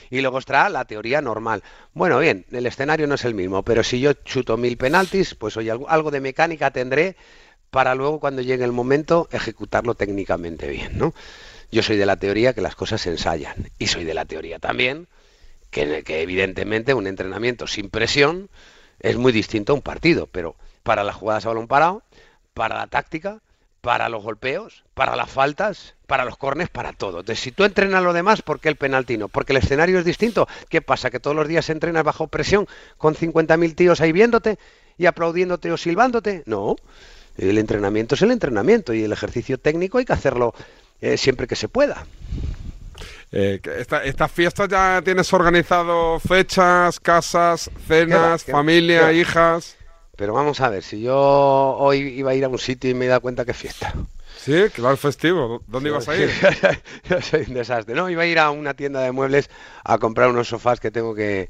Y 0.10 0.22
luego 0.22 0.40
está 0.40 0.70
la 0.70 0.86
teoría 0.86 1.20
normal. 1.20 1.64
Bueno, 1.94 2.20
bien, 2.20 2.46
el 2.52 2.66
escenario 2.66 3.08
no 3.08 3.16
es 3.16 3.26
el 3.26 3.34
mismo, 3.34 3.64
pero 3.64 3.84
si 3.84 4.00
yo 4.00 4.14
chuto 4.14 4.56
mil 4.56 4.78
penaltis, 4.78 5.36
pues 5.36 5.58
oye, 5.58 5.72
algo, 5.72 6.12
de 6.12 6.22
mecánica 6.22 6.72
tendré 6.72 7.18
para 7.72 7.96
luego 7.96 8.20
cuando 8.20 8.42
llegue 8.42 8.64
el 8.64 8.72
momento 8.72 9.28
ejecutarlo 9.32 9.96
técnicamente 9.96 10.68
bien, 10.68 10.98
¿no? 10.98 11.14
Yo 11.72 11.84
soy 11.84 11.98
de 11.98 12.06
la 12.06 12.18
teoría 12.18 12.54
que 12.54 12.62
las 12.62 12.76
cosas 12.76 13.02
se 13.02 13.10
ensayan 13.10 13.72
y 13.80 13.88
soy 13.88 14.04
de 14.04 14.14
la 14.14 14.26
teoría 14.26 14.60
también 14.60 15.08
que, 15.72 16.04
que 16.04 16.22
evidentemente 16.22 16.94
un 16.94 17.08
entrenamiento 17.08 17.68
sin 17.68 17.90
presión 17.90 18.50
es 19.00 19.18
muy 19.18 19.32
distinto 19.32 19.74
a 19.74 19.76
un 19.76 19.82
partido, 19.82 20.28
pero 20.28 20.56
para 20.84 21.04
las 21.04 21.16
jugadas 21.16 21.46
a 21.46 21.50
balón 21.50 21.68
parado, 21.68 22.04
para 22.54 22.78
la 22.78 22.88
táctica, 22.88 23.42
para 23.82 24.10
los 24.10 24.24
golpeos, 24.24 24.84
para 24.96 25.16
las 25.16 25.30
faltas, 25.30 25.94
para 26.08 26.26
los 26.26 26.38
cornes, 26.38 26.70
para 26.70 26.94
todo. 26.94 27.20
Entonces, 27.20 27.44
si 27.44 27.52
tú 27.52 27.66
entrenas 27.66 28.02
lo 28.02 28.14
demás, 28.14 28.42
¿por 28.42 28.60
qué 28.60 28.70
el 28.70 28.78
penalti 28.78 29.16
no? 29.16 29.28
Porque 29.28 29.54
el 29.54 29.58
escenario 29.58 30.00
es 30.00 30.06
distinto. 30.06 30.48
¿Qué 30.70 30.82
pasa? 30.82 31.12
¿Que 31.12 31.20
todos 31.20 31.36
los 31.36 31.48
días 31.48 31.70
entrenas 31.70 32.04
bajo 32.04 32.28
presión 32.28 32.68
con 32.98 33.14
50.000 33.14 33.76
tíos 33.76 34.02
ahí 34.02 34.12
viéndote 34.12 34.58
y 34.98 35.06
aplaudiéndote 35.06 35.72
o 35.72 35.78
silbándote? 35.78 36.42
No. 36.48 36.78
El 37.38 37.58
entrenamiento 37.58 38.16
es 38.16 38.22
el 38.22 38.32
entrenamiento 38.32 38.94
y 38.94 39.04
el 39.04 39.12
ejercicio 39.12 39.58
técnico 39.58 39.98
hay 39.98 40.06
que 40.06 40.14
hacerlo 40.14 40.54
eh, 41.02 41.18
siempre 41.18 41.48
que 41.48 41.56
se 41.56 41.68
pueda. 41.68 42.06
Eh, 43.32 43.60
¿Estas 44.06 44.32
fiestas 44.32 44.70
ya 44.70 45.02
tienes 45.04 45.32
organizado 45.34 46.20
fechas, 46.20 47.00
casas, 47.00 47.70
cenas, 47.88 48.46
familia, 48.46 49.12
hijas? 49.12 49.76
Pero 50.16 50.34
vamos 50.34 50.62
a 50.62 50.70
ver, 50.70 50.84
si 50.84 51.02
yo 51.02 51.18
hoy 51.18 52.00
iba 52.00 52.32
a 52.32 52.36
ir 52.36 52.46
a 52.46 52.48
un 52.48 52.58
sitio 52.58 52.90
y 52.90 52.94
me 52.94 53.06
he 53.06 53.08
dado 53.10 53.20
cuenta 53.20 53.44
que 53.44 53.52
es 53.52 53.58
fiesta. 53.58 53.94
Sí, 54.38 54.66
que 54.74 54.82
va 54.82 54.92
al 54.92 54.98
festivo. 54.98 55.62
¿Dónde 55.68 55.90
ibas 55.90 56.08
a 56.08 56.16
ir? 56.16 56.30
yo 57.10 57.22
soy 57.22 57.46
un 57.48 57.56
desastre. 57.56 57.96
No, 57.96 58.10
iba 58.10 58.24
a 58.24 58.26
ir 58.26 58.40
a 58.40 58.52
una 58.52 58.74
tienda 58.74 59.02
de 59.02 59.12
muebles 59.12 59.50
a 59.84 59.98
comprar 59.98 60.30
unos 60.30 60.48
sofás 60.48 60.80
que 60.80 60.92
tengo 60.92 61.14
que, 61.16 61.50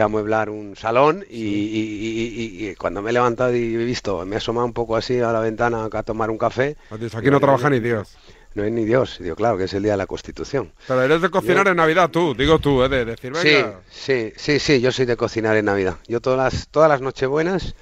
amueblar 0.00 0.50
un 0.50 0.76
salón 0.76 1.24
y, 1.28 2.74
cuando 2.76 3.02
me 3.02 3.10
he 3.10 3.12
levantado 3.12 3.54
y 3.54 3.74
he 3.74 3.84
visto, 3.84 4.24
me 4.24 4.36
he 4.36 4.38
asomado 4.38 4.66
un 4.66 4.72
poco 4.72 4.96
así 4.96 5.18
a 5.20 5.32
la 5.32 5.40
ventana 5.40 5.88
a 5.90 6.02
tomar 6.02 6.30
un 6.30 6.38
café. 6.38 6.76
Aquí 6.90 7.30
no 7.30 7.40
trabaja 7.40 7.70
ni 7.70 7.80
Dios. 7.80 8.16
No 8.54 8.64
hay 8.64 8.70
ni 8.70 8.84
Dios, 8.84 9.18
digo, 9.20 9.36
claro, 9.36 9.58
que 9.58 9.64
es 9.64 9.74
el 9.74 9.82
día 9.82 9.92
de 9.92 9.98
la 9.98 10.06
Constitución. 10.06 10.72
Pero 10.86 11.02
eres 11.02 11.20
de 11.20 11.30
cocinar 11.30 11.68
en 11.68 11.76
Navidad 11.76 12.10
tú, 12.10 12.34
digo 12.34 12.58
tú, 12.58 12.82
¿eh? 12.82 12.88
de 12.88 13.04
decir, 13.04 13.32
venga. 13.32 13.80
Sí, 13.90 14.32
sí, 14.32 14.32
sí, 14.36 14.58
sí, 14.58 14.80
yo 14.80 14.90
soy 14.90 15.06
de 15.06 15.16
cocinar 15.16 15.56
en 15.56 15.66
Navidad. 15.66 15.96
Yo 16.08 16.20
todas 16.20 16.38
las, 16.38 16.68
todas 16.68 16.88
las 16.88 17.00
Nochebuenas 17.00 17.74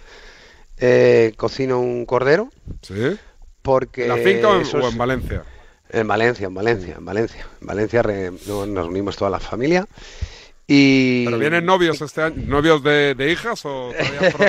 eh, 0.78 1.32
cocino 1.36 1.80
un 1.80 2.04
cordero. 2.04 2.50
Sí. 2.82 3.16
Porque 3.62 4.02
¿En 4.02 4.08
la 4.08 4.16
finca 4.16 4.48
o 4.48 4.60
en, 4.60 4.98
Valencia? 4.98 5.44
En 5.90 6.06
Valencia, 6.06 6.46
en 6.46 6.54
Valencia, 6.54 6.94
en 6.98 7.04
Valencia. 7.04 7.46
En 7.60 7.66
Valencia 7.66 8.02
nos 8.02 8.68
reunimos 8.68 9.16
toda 9.16 9.30
la 9.30 9.40
familia. 9.40 9.86
Y... 10.68 11.24
¿Pero 11.24 11.38
vienen 11.38 11.64
novios 11.64 12.00
este 12.00 12.22
año? 12.22 12.42
¿Novios 12.46 12.82
de, 12.82 13.14
hijas 13.30 13.64
o 13.64 13.92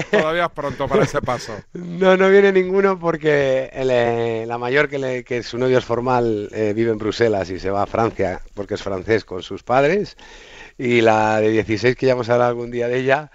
todavía, 0.09 0.49
pronto 0.53 0.87
para 0.87 1.03
ese 1.03 1.21
paso? 1.21 1.53
No, 1.73 2.17
no 2.17 2.29
viene 2.29 2.51
ninguno 2.51 2.97
porque 2.97 3.69
eh, 3.71 4.45
la 4.47 4.57
mayor 4.57 4.89
que, 4.89 5.23
que, 5.23 5.43
su 5.43 5.59
novio 5.59 5.77
es 5.77 5.85
formal 5.85 6.49
eh, 6.53 6.73
vive 6.75 6.91
en 6.91 6.97
Bruselas 6.97 7.51
y 7.51 7.59
se 7.59 7.69
va 7.69 7.83
a 7.83 7.87
Francia 7.87 8.41
porque 8.55 8.73
es 8.73 8.81
francés 8.81 9.25
con 9.25 9.43
sus 9.43 9.61
padres. 9.61 10.17
Y 10.79 11.01
la 11.01 11.39
de 11.39 11.49
16 11.49 11.95
que 11.95 12.07
ya 12.07 12.13
vamos 12.13 12.29
a 12.29 12.33
hablar 12.33 12.49
algún 12.49 12.71
día 12.71 12.87
de 12.87 12.99
ella, 12.99 13.31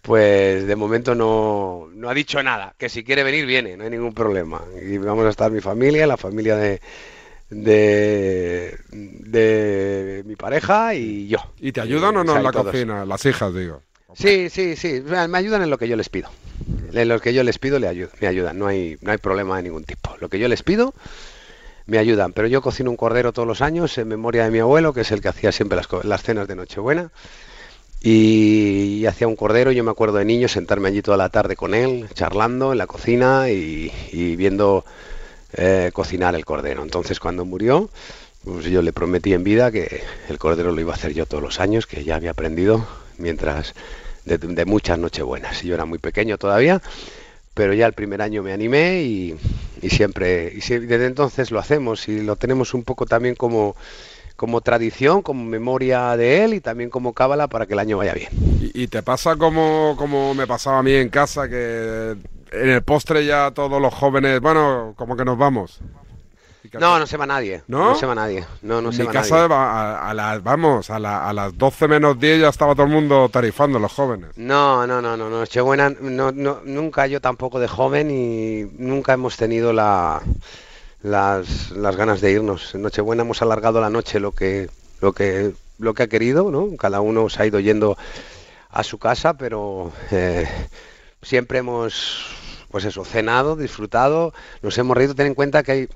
pues 0.00 0.66
de 0.66 0.76
momento 0.76 1.16
no, 1.16 1.88
no 1.92 2.08
ha 2.08 2.14
dicho 2.14 2.40
nada. 2.42 2.74
Que 2.78 2.88
si 2.88 3.02
quiere 3.02 3.24
venir, 3.24 3.46
viene, 3.46 3.76
no 3.76 3.84
hay 3.84 3.90
ningún 3.90 4.14
problema. 4.14 4.62
Y 4.80 4.98
vamos 4.98 5.26
a 5.26 5.30
estar 5.30 5.50
mi 5.50 5.60
familia, 5.60 6.06
la 6.06 6.16
familia 6.16 6.56
de, 6.56 6.80
de, 7.52 8.78
de 8.90 10.22
mi 10.26 10.36
pareja 10.36 10.94
y 10.94 11.28
yo. 11.28 11.38
¿Y 11.60 11.72
te 11.72 11.80
ayudan 11.80 12.16
o 12.16 12.24
no 12.24 12.36
en 12.36 12.42
la 12.42 12.52
cocina? 12.52 13.04
Las 13.04 13.24
hijas, 13.26 13.54
digo. 13.54 13.82
Sí, 14.14 14.50
sí, 14.50 14.76
sí. 14.76 15.02
Me 15.28 15.38
ayudan 15.38 15.62
en 15.62 15.70
lo 15.70 15.78
que 15.78 15.88
yo 15.88 15.96
les 15.96 16.08
pido. 16.08 16.28
En 16.92 17.08
lo 17.08 17.20
que 17.20 17.32
yo 17.32 17.42
les 17.42 17.58
pido 17.58 17.78
le 17.78 17.88
ayudan, 17.88 18.12
me 18.20 18.26
ayudan. 18.26 18.58
No 18.58 18.66
hay, 18.66 18.98
no 19.00 19.12
hay 19.12 19.18
problema 19.18 19.56
de 19.56 19.64
ningún 19.64 19.84
tipo. 19.84 20.14
Lo 20.20 20.28
que 20.28 20.38
yo 20.38 20.48
les 20.48 20.62
pido 20.62 20.94
me 21.86 21.98
ayudan. 21.98 22.32
Pero 22.32 22.48
yo 22.48 22.62
cocino 22.62 22.90
un 22.90 22.96
cordero 22.96 23.32
todos 23.32 23.48
los 23.48 23.62
años 23.62 23.96
en 23.98 24.08
memoria 24.08 24.44
de 24.44 24.50
mi 24.50 24.58
abuelo, 24.58 24.92
que 24.92 25.00
es 25.00 25.10
el 25.10 25.20
que 25.20 25.28
hacía 25.28 25.52
siempre 25.52 25.76
las, 25.76 25.88
las 26.04 26.22
cenas 26.22 26.48
de 26.48 26.56
Nochebuena 26.56 27.10
y, 28.02 29.06
hacía 29.06 29.28
un 29.28 29.36
cordero. 29.36 29.72
Yo 29.72 29.84
me 29.84 29.90
acuerdo 29.90 30.18
de 30.18 30.24
niño 30.24 30.48
sentarme 30.48 30.88
allí 30.88 31.02
toda 31.02 31.16
la 31.16 31.28
tarde 31.28 31.56
con 31.56 31.74
él, 31.74 32.08
charlando 32.14 32.72
en 32.72 32.78
la 32.78 32.86
cocina 32.86 33.50
y, 33.50 33.90
viendo 34.36 34.84
eh, 35.54 35.90
cocinar 35.92 36.34
el 36.34 36.44
cordero. 36.44 36.82
Entonces 36.82 37.20
cuando 37.20 37.44
murió, 37.44 37.90
pues 38.44 38.64
yo 38.66 38.82
le 38.82 38.92
prometí 38.92 39.32
en 39.34 39.44
vida 39.44 39.70
que 39.70 40.02
el 40.28 40.38
cordero 40.38 40.72
lo 40.72 40.80
iba 40.80 40.92
a 40.92 40.96
hacer 40.96 41.14
yo 41.14 41.26
todos 41.26 41.42
los 41.42 41.60
años, 41.60 41.86
que 41.86 42.04
ya 42.04 42.16
había 42.16 42.32
aprendido 42.32 42.86
mientras 43.18 43.74
de, 44.24 44.64
muchas 44.64 44.98
nochebuenas. 44.98 45.62
Yo 45.62 45.74
era 45.74 45.84
muy 45.84 45.98
pequeño 45.98 46.38
todavía, 46.38 46.80
pero 47.54 47.74
ya 47.74 47.86
el 47.86 47.92
primer 47.92 48.22
año 48.22 48.42
me 48.42 48.52
animé 48.52 49.02
y, 49.02 49.36
siempre, 49.88 50.52
y 50.54 50.60
desde 50.60 51.06
entonces 51.06 51.50
lo 51.50 51.58
hacemos 51.58 52.08
y 52.08 52.22
lo 52.22 52.36
tenemos 52.36 52.74
un 52.74 52.82
poco 52.82 53.06
también 53.06 53.34
como 53.34 53.76
como 54.36 54.60
tradición, 54.60 55.22
como 55.22 55.44
memoria 55.44 56.16
de 56.16 56.44
él 56.44 56.54
y 56.54 56.60
también 56.60 56.90
como 56.90 57.12
cábala 57.12 57.48
para 57.48 57.66
que 57.66 57.74
el 57.74 57.78
año 57.78 57.98
vaya 57.98 58.14
bien. 58.14 58.30
¿Y, 58.74 58.88
te 58.88 59.02
pasa 59.02 59.36
como, 59.36 59.94
como 59.96 60.34
me 60.34 60.46
pasaba 60.46 60.78
a 60.78 60.82
mí 60.82 60.94
en 60.94 61.08
casa, 61.08 61.48
que 61.48 62.16
en 62.52 62.68
el 62.68 62.82
postre 62.82 63.24
ya 63.24 63.50
todos 63.50 63.80
los 63.80 63.92
jóvenes, 63.92 64.40
bueno, 64.40 64.94
como 64.96 65.16
que 65.16 65.24
nos 65.24 65.38
vamos? 65.38 65.80
No, 66.78 66.98
no 66.98 67.06
se 67.06 67.16
va 67.16 67.26
nadie. 67.26 67.62
¿No? 67.66 67.94
se 67.94 68.06
va 68.06 68.14
nadie. 68.14 68.44
No, 68.62 68.80
no 68.80 68.92
se 68.92 69.04
va 69.04 69.12
casa 69.12 69.48
nadie. 69.48 69.54
A, 69.54 70.10
a, 70.10 70.14
las, 70.14 70.42
vamos, 70.42 70.90
a, 70.90 70.96
a, 70.96 71.32
las 71.32 71.58
12 71.58 71.88
menos 71.88 72.18
10 72.18 72.40
ya 72.40 72.48
estaba 72.48 72.74
todo 72.74 72.86
el 72.86 72.92
mundo 72.92 73.28
tarifando, 73.28 73.78
los 73.78 73.92
jóvenes. 73.92 74.30
No, 74.36 74.86
no, 74.86 75.02
no, 75.02 75.16
no, 75.16 75.28
no. 75.28 75.44
No, 76.00 76.32
no, 76.32 76.60
nunca 76.64 77.06
yo 77.06 77.20
tampoco 77.20 77.58
de 77.58 77.68
joven 77.68 78.10
y 78.10 78.64
nunca 78.78 79.12
hemos 79.12 79.36
tenido 79.36 79.72
la 79.72 80.22
las, 81.02 81.70
las 81.72 81.96
ganas 81.96 82.20
de 82.20 82.32
irnos. 82.32 82.74
En 82.74 82.82
Nochebuena 82.82 83.22
hemos 83.22 83.42
alargado 83.42 83.80
la 83.80 83.90
noche 83.90 84.20
lo 84.20 84.32
que, 84.32 84.70
lo 85.00 85.12
que, 85.12 85.52
lo 85.78 85.94
que 85.94 86.04
ha 86.04 86.08
querido, 86.08 86.50
¿no? 86.50 86.76
Cada 86.76 87.00
uno 87.00 87.28
se 87.28 87.42
ha 87.42 87.46
ido 87.46 87.60
yendo 87.60 87.96
a 88.70 88.82
su 88.82 88.98
casa, 88.98 89.34
pero 89.34 89.92
eh, 90.10 90.46
siempre 91.20 91.58
hemos, 91.58 92.26
pues 92.70 92.84
eso, 92.84 93.04
cenado, 93.04 93.56
disfrutado, 93.56 94.32
nos 94.62 94.78
hemos 94.78 94.96
reído. 94.96 95.14
Ten 95.14 95.26
en 95.26 95.34
cuenta 95.34 95.62
que 95.62 95.72
hay, 95.72 95.88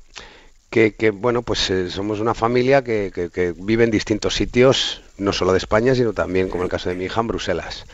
que, 0.71 1.11
bueno, 1.11 1.43
pues 1.43 1.71
eh, 1.71 1.91
somos 1.91 2.21
una 2.21 2.35
familia 2.35 2.85
que, 2.85 3.11
que, 3.33 3.55
vive 3.57 3.85
en 3.85 3.91
distintos 3.91 4.35
sitios, 4.35 5.03
no 5.17 5.33
solo 5.33 5.53
de 5.53 5.59
España, 5.59 5.95
sino 5.95 6.13
también, 6.13 6.49
como 6.51 6.65
el 6.65 6.69
caso 6.69 6.91
de 6.91 6.97
mi 6.97 7.07
hija, 7.07 7.21
en 7.21 7.29
Bruselas. 7.29 7.87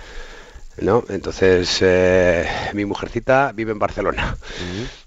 ¿no? 0.78 1.04
Entonces, 1.10 1.78
eh, 1.82 2.48
mi 2.72 2.84
mujercita 2.84 3.52
vive 3.54 3.72
en 3.72 3.78
Barcelona 3.78 4.36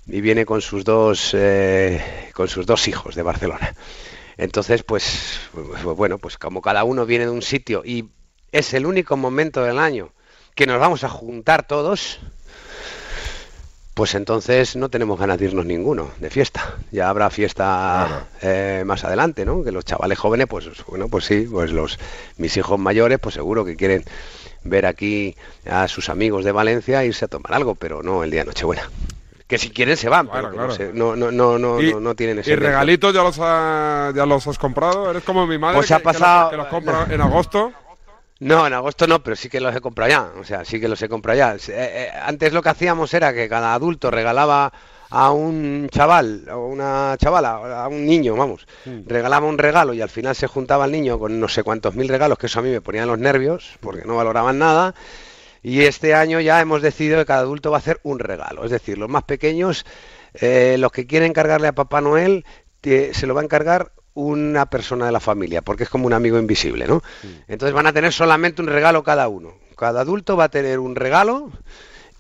y 0.08 0.22
viene 0.22 0.46
con 0.46 0.62
sus 0.62 0.84
dos 0.84 1.32
eh, 1.34 2.32
con 2.34 2.48
sus 2.48 2.66
dos 2.66 2.88
hijos 2.88 3.16
de 3.16 3.24
Barcelona. 3.24 3.76
Entonces, 4.38 4.84
pues, 4.84 5.40
pues, 5.54 5.84
bueno, 5.84 6.18
pues 6.18 6.38
como 6.38 6.62
cada 6.62 6.84
uno 6.84 7.06
viene 7.06 7.26
de 7.26 7.32
un 7.32 7.42
sitio 7.42 7.84
y 7.86 8.10
es 8.52 8.74
el 8.74 8.86
único 8.86 9.18
momento 9.18 9.64
del 9.64 9.80
año 9.80 10.12
que 10.56 10.66
nos 10.66 10.80
vamos 10.80 11.04
a 11.04 11.10
juntar 11.10 11.68
todos, 11.68 12.20
pues 13.94 14.14
entonces 14.14 14.76
no 14.76 14.90
tenemos 14.90 15.18
ganas 15.18 15.38
de 15.40 15.46
irnos 15.46 15.66
ninguno 15.66 16.12
de 16.20 16.30
fiesta. 16.30 16.76
Ya 16.92 17.10
habrá 17.10 17.30
fiesta 17.30 18.28
eh, 18.42 18.84
más 18.86 19.06
adelante, 19.06 19.46
¿no? 19.46 19.64
Que 19.64 19.72
los 19.72 19.86
chavales 19.86 20.18
jóvenes, 20.20 20.48
pues 20.48 20.70
bueno, 20.88 21.08
pues 21.08 21.26
sí, 21.26 21.48
pues 21.50 21.72
los 21.72 21.98
mis 22.38 22.56
hijos 22.58 22.78
mayores, 22.78 23.20
pues 23.20 23.36
seguro 23.36 23.64
que 23.64 23.78
quieren 23.78 24.04
ver 24.64 24.86
aquí 24.86 25.36
a 25.66 25.88
sus 25.88 26.10
amigos 26.10 26.44
de 26.44 26.52
Valencia 26.52 27.04
e 27.04 27.08
irse 27.08 27.26
a 27.26 27.30
tomar 27.30 27.54
algo, 27.54 27.76
pero 27.76 28.04
no 28.04 28.24
el 28.24 28.32
día 28.32 28.42
de 28.42 28.48
Nochebuena. 28.48 28.90
Que 29.48 29.60
si 29.60 29.70
quieren 29.70 29.96
se 29.96 30.10
van, 30.10 30.28
pero 30.28 30.52
no, 30.52 31.16
no, 31.16 31.32
no, 31.32 31.60
no, 31.60 31.80
no, 31.80 32.16
tienen 32.16 32.40
ese. 32.40 32.54
¿Y 32.54 32.56
regalitos 32.56 33.14
ya 33.14 33.22
los, 33.22 33.36
ya 33.38 34.26
los 34.26 34.48
has 34.48 34.58
comprado? 34.58 35.12
¿Eres 35.12 35.24
como 35.24 35.46
mi 35.46 35.60
madre 35.60 35.76
pues 35.76 35.92
ha 35.92 36.00
pasado... 36.00 36.50
que 36.50 36.58
los 36.58 36.68
compra 36.68 37.06
en 37.12 37.22
agosto? 37.22 37.72
No, 38.40 38.68
en 38.68 38.74
agosto 38.74 39.08
no, 39.08 39.24
pero 39.24 39.36
sí 39.36 39.48
que 39.48 39.62
los 39.62 39.76
he 39.76 39.82
comprado 39.82 40.10
ya. 40.10 40.32
O 40.40 40.44
sea, 40.44 40.66
sí 40.66 40.80
que 40.80 40.88
los 40.88 41.02
he 41.02 41.08
comprado 41.08 41.38
ya. 41.38 41.56
Eh, 41.56 41.60
eh, 41.70 42.12
antes 42.22 42.54
lo 42.54 42.62
que 42.62 42.70
hacíamos 42.70 43.14
era 43.14 43.34
que 43.34 43.48
cada 43.48 43.74
adulto 43.74 44.12
regalaba 44.12 44.74
a 45.10 45.32
un 45.32 45.88
chaval 45.90 46.50
o 46.52 46.68
una 46.68 47.16
chavala, 47.18 47.84
a 47.84 47.88
un 47.88 48.06
niño, 48.06 48.36
vamos, 48.36 48.68
mm. 48.86 49.08
regalaba 49.08 49.48
un 49.48 49.58
regalo 49.58 49.94
y 49.94 50.02
al 50.02 50.10
final 50.10 50.36
se 50.36 50.48
juntaba 50.48 50.86
el 50.86 50.92
niño 50.92 51.20
con 51.20 51.40
no 51.40 51.48
sé 51.48 51.64
cuántos 51.64 51.96
mil 51.96 52.10
regalos, 52.10 52.38
que 52.38 52.48
eso 52.48 52.60
a 52.60 52.64
mí 52.64 52.70
me 52.70 52.82
ponía 52.82 53.06
los 53.06 53.20
nervios 53.20 53.78
porque 53.80 54.04
no 54.06 54.16
valoraban 54.16 54.60
nada. 54.60 54.94
Y 55.68 55.82
este 55.82 56.14
año 56.14 56.40
ya 56.42 56.62
hemos 56.62 56.84
decidido 56.84 57.18
que 57.18 57.26
cada 57.26 57.40
adulto 57.40 57.72
va 57.72 57.78
a 57.78 57.80
hacer 57.80 58.00
un 58.04 58.20
regalo. 58.20 58.66
Es 58.66 58.70
decir, 58.70 59.00
los 59.00 59.10
más 59.10 59.24
pequeños, 59.24 59.84
eh, 60.36 60.76
los 60.78 60.92
que 60.92 61.08
quieren 61.08 61.32
encargarle 61.32 61.68
a 61.68 61.74
Papá 61.74 62.02
Noel, 62.02 62.46
se 62.84 63.26
lo 63.26 63.34
va 63.34 63.42
a 63.42 63.46
encargar 63.46 63.92
una 64.14 64.68
persona 64.68 65.08
de 65.08 65.12
la 65.12 65.20
familia, 65.20 65.64
porque 65.64 65.82
es 65.82 65.90
como 65.90 66.06
un 66.06 66.14
amigo 66.14 66.38
invisible, 66.38 66.86
¿no? 66.86 67.02
Entonces 67.48 67.74
van 67.74 67.88
a 67.88 67.94
tener 67.94 68.14
solamente 68.14 68.62
un 68.62 68.68
regalo 68.68 69.04
cada 69.04 69.28
uno. 69.28 69.56
Cada 69.76 70.02
adulto 70.02 70.38
va 70.38 70.44
a 70.44 70.50
tener 70.50 70.78
un 70.78 70.96
regalo 70.96 71.50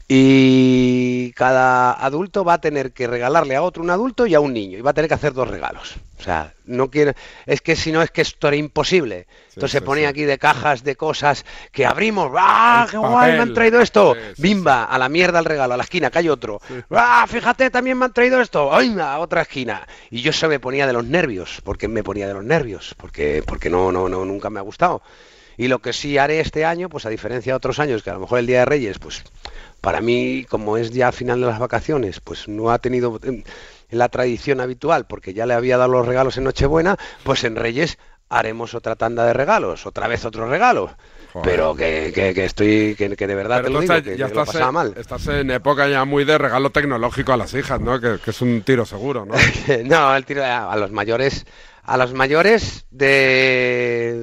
y 0.07 1.31
cada 1.31 1.93
adulto 1.93 2.43
va 2.43 2.53
a 2.53 2.61
tener 2.61 2.91
que 2.91 3.07
regalarle 3.07 3.55
a 3.55 3.63
otro 3.63 3.81
un 3.81 3.89
adulto 3.89 4.27
y 4.27 4.35
a 4.35 4.39
un 4.39 4.53
niño 4.53 4.77
y 4.77 4.81
va 4.81 4.91
a 4.91 4.93
tener 4.93 5.07
que 5.07 5.15
hacer 5.15 5.33
dos 5.33 5.47
regalos. 5.47 5.95
O 6.19 6.23
sea, 6.23 6.53
no 6.65 6.91
quiere, 6.91 7.15
es 7.47 7.61
que 7.61 7.75
si 7.75 7.91
no 7.91 8.01
es 8.03 8.11
que 8.11 8.21
esto 8.21 8.47
era 8.47 8.55
imposible. 8.55 9.25
Entonces 9.49 9.71
se 9.71 9.81
ponía 9.81 10.09
aquí 10.09 10.23
de 10.23 10.37
cajas 10.37 10.83
de 10.83 10.95
cosas 10.95 11.43
que 11.71 11.85
abrimos, 11.85 12.31
¡ah, 12.37 12.87
qué 12.89 12.97
guay, 12.97 13.33
me 13.33 13.39
han 13.39 13.53
traído 13.53 13.81
esto! 13.81 14.15
¡Bimba! 14.37 14.83
A 14.85 14.97
la 14.99 15.09
mierda 15.09 15.39
el 15.39 15.45
regalo, 15.45 15.73
a 15.73 15.77
la 15.77 15.83
esquina, 15.83 16.11
que 16.11 16.19
hay 16.19 16.29
otro. 16.29 16.61
¡Ah, 16.91 17.25
fíjate, 17.27 17.69
también 17.71 17.97
me 17.97 18.05
han 18.05 18.13
traído 18.13 18.39
esto! 18.41 18.75
¡Ay, 18.75 18.95
a 18.99 19.19
otra 19.19 19.41
esquina! 19.41 19.87
Y 20.11 20.21
yo 20.21 20.33
se 20.33 20.47
me 20.47 20.59
ponía 20.59 20.85
de 20.85 20.93
los 20.93 21.05
nervios, 21.05 21.61
porque 21.63 21.87
me 21.87 22.03
ponía 22.03 22.27
de 22.27 22.33
los 22.33 22.43
nervios, 22.43 22.93
porque, 22.97 23.43
porque 23.45 23.69
no, 23.69 23.91
no, 23.91 24.07
no, 24.07 24.23
nunca 24.23 24.49
me 24.49 24.59
ha 24.59 24.63
gustado. 24.63 25.01
Y 25.57 25.67
lo 25.67 25.79
que 25.79 25.93
sí 25.93 26.17
haré 26.17 26.41
este 26.41 26.65
año, 26.65 26.89
pues 26.89 27.05
a 27.05 27.09
diferencia 27.09 27.53
de 27.53 27.57
otros 27.57 27.79
años, 27.79 28.03
que 28.03 28.09
a 28.09 28.13
lo 28.13 28.19
mejor 28.19 28.39
el 28.39 28.47
Día 28.47 28.59
de 28.59 28.65
Reyes, 28.65 28.99
pues 28.99 29.23
para 29.85 30.01
mí, 30.01 30.47
como 30.49 30.77
es 30.77 30.89
ya 30.89 31.11
final 31.11 31.41
de 31.41 31.45
las 31.45 31.59
vacaciones, 31.59 32.19
pues 32.19 32.47
no 32.47 32.71
ha 32.71 32.79
tenido 32.79 33.19
em, 33.21 33.43
la 33.91 34.09
tradición 34.09 34.59
habitual, 34.59 35.05
porque 35.05 35.35
ya 35.35 35.45
le 35.45 35.53
había 35.53 35.77
dado 35.77 35.91
los 35.91 36.07
regalos 36.07 36.37
en 36.37 36.45
Nochebuena, 36.45 36.97
pues 37.21 37.43
en 37.43 37.55
Reyes 37.55 37.99
haremos 38.27 38.73
otra 38.73 38.95
tanda 38.95 39.27
de 39.27 39.33
regalos, 39.33 39.85
otra 39.85 40.07
vez 40.07 40.25
otro 40.25 40.49
regalo. 40.49 40.89
Pero 41.43 41.75
que, 41.75 42.11
que, 42.15 42.45
estoy, 42.45 42.95
que, 42.95 43.09
de 43.09 43.35
verdad 43.35 43.61
te 43.61 43.69
lo 43.69 43.81
digo, 43.81 43.93
que, 44.01 44.17
ya 44.17 44.25
estás 44.25 44.55
en, 44.55 44.73
mal. 44.73 44.95
Estás 44.97 45.27
en 45.27 45.51
época 45.51 45.87
ya 45.87 46.03
muy 46.03 46.25
de 46.25 46.39
regalo 46.39 46.71
tecnológico 46.71 47.33
a 47.33 47.37
las 47.37 47.53
hijas, 47.53 47.79
¿no? 47.79 48.01
Que, 48.01 48.17
es 48.25 48.41
un 48.41 48.63
tiro 48.63 48.87
seguro, 48.87 49.23
¿no? 49.23 49.35
no, 49.85 50.15
el 50.15 50.25
tiro 50.25 50.43
a 50.43 50.75
los 50.77 50.91
mayores, 50.91 51.45
a 51.83 51.95
los 51.97 52.11
mayores 52.11 52.87
de, 52.89 54.17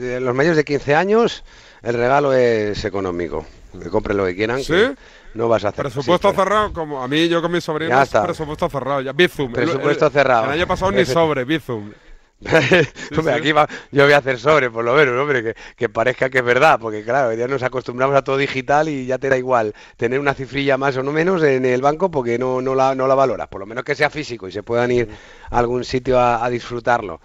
de 0.00 0.20
los 0.20 0.34
mayores 0.34 0.56
de 0.56 0.64
15 0.64 0.94
años, 0.94 1.44
el 1.82 1.92
regalo 1.92 2.32
es 2.32 2.82
económico 2.86 3.44
que 3.80 3.90
compren 3.90 4.16
lo 4.16 4.26
que 4.26 4.34
quieran. 4.34 4.62
¿Sí? 4.62 4.74
no 5.36 5.48
vas 5.48 5.64
a 5.64 5.68
hacer. 5.68 5.84
Presupuesto 5.84 6.32
cerrado, 6.32 6.72
como 6.72 7.02
a 7.02 7.08
mí, 7.08 7.28
yo 7.28 7.40
con 7.42 7.52
mis 7.52 7.62
sobrinos, 7.62 8.08
presupuesto 8.08 8.68
cerrado. 8.68 9.02
Ya, 9.02 9.12
Bizum. 9.12 9.52
Presupuesto 9.52 10.10
cerrado. 10.10 10.46
El 10.46 10.52
año 10.52 10.66
pasado 10.66 10.92
ni 10.92 11.04
sobre, 11.04 11.44
Bizum. 11.44 11.92
aquí 13.32 13.54
yo 13.92 14.04
voy 14.04 14.12
a 14.12 14.18
hacer 14.18 14.38
sobre, 14.38 14.70
por 14.70 14.84
lo 14.84 14.94
menos, 14.94 15.18
hombre, 15.18 15.54
que, 15.74 15.88
parezca 15.88 16.28
que 16.28 16.38
es 16.38 16.44
verdad, 16.44 16.78
porque 16.78 17.02
claro, 17.02 17.32
ya 17.32 17.48
nos 17.48 17.62
acostumbramos 17.62 18.14
a 18.14 18.22
todo 18.22 18.36
digital 18.36 18.90
y 18.90 19.06
ya 19.06 19.16
te 19.16 19.30
da 19.30 19.38
igual 19.38 19.74
tener 19.96 20.20
una 20.20 20.34
cifrilla 20.34 20.76
más 20.76 20.98
o 20.98 21.02
no 21.02 21.12
menos 21.12 21.42
en 21.42 21.64
el 21.64 21.80
banco 21.80 22.10
porque 22.10 22.38
no, 22.38 22.60
no, 22.60 22.74
la, 22.74 22.94
no 22.94 23.06
la 23.06 23.14
valoras, 23.14 23.48
por 23.48 23.60
lo 23.60 23.66
menos 23.66 23.84
que 23.84 23.94
sea 23.94 24.10
físico 24.10 24.48
y 24.48 24.52
se 24.52 24.62
puedan 24.62 24.90
ir 24.90 25.08
a 25.50 25.58
algún 25.58 25.82
sitio 25.84 26.20
a, 26.20 26.48
disfrutarlo. 26.50 27.22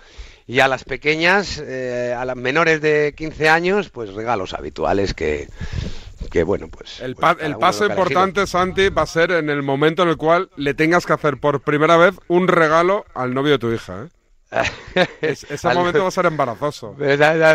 Y 0.48 0.62
a 0.62 0.70
las 0.70 0.86
pequeñas, 0.86 1.62
eh, 1.62 2.16
a 2.18 2.24
las 2.24 2.38
menores 2.38 2.80
de 2.82 3.14
15 3.16 3.50
años, 3.50 3.90
pues 3.90 4.14
regalos 4.14 4.54
habituales 4.54 5.14
que, 5.14 5.50
que 6.32 6.44
bueno, 6.44 6.70
pues... 6.70 7.00
El, 7.02 7.16
pues 7.16 7.38
el 7.42 7.58
paso 7.58 7.86
importante, 7.86 8.48
Santi, 8.48 8.90
va 8.90 9.04
a 9.04 9.06
ser 9.06 9.32
en 9.32 9.50
el 9.50 9.62
momento 9.62 10.02
en 10.02 10.10
el 10.10 10.18
cual 10.18 10.50
le 10.56 10.74
tengas 10.74 11.06
que 11.06 11.14
hacer 11.14 11.38
por 11.38 11.62
primera 11.62 11.98
vez 11.98 12.16
un 12.28 12.48
regalo 12.48 13.06
al 13.14 13.34
novio 13.34 13.54
de 13.54 13.60
tu 13.60 13.72
hija, 13.72 14.06
¿eh? 14.06 14.10
ese 15.22 15.68
momento 15.74 16.00
va 16.02 16.08
a 16.08 16.12
ser 16.12 16.26
embarazoso. 16.26 16.96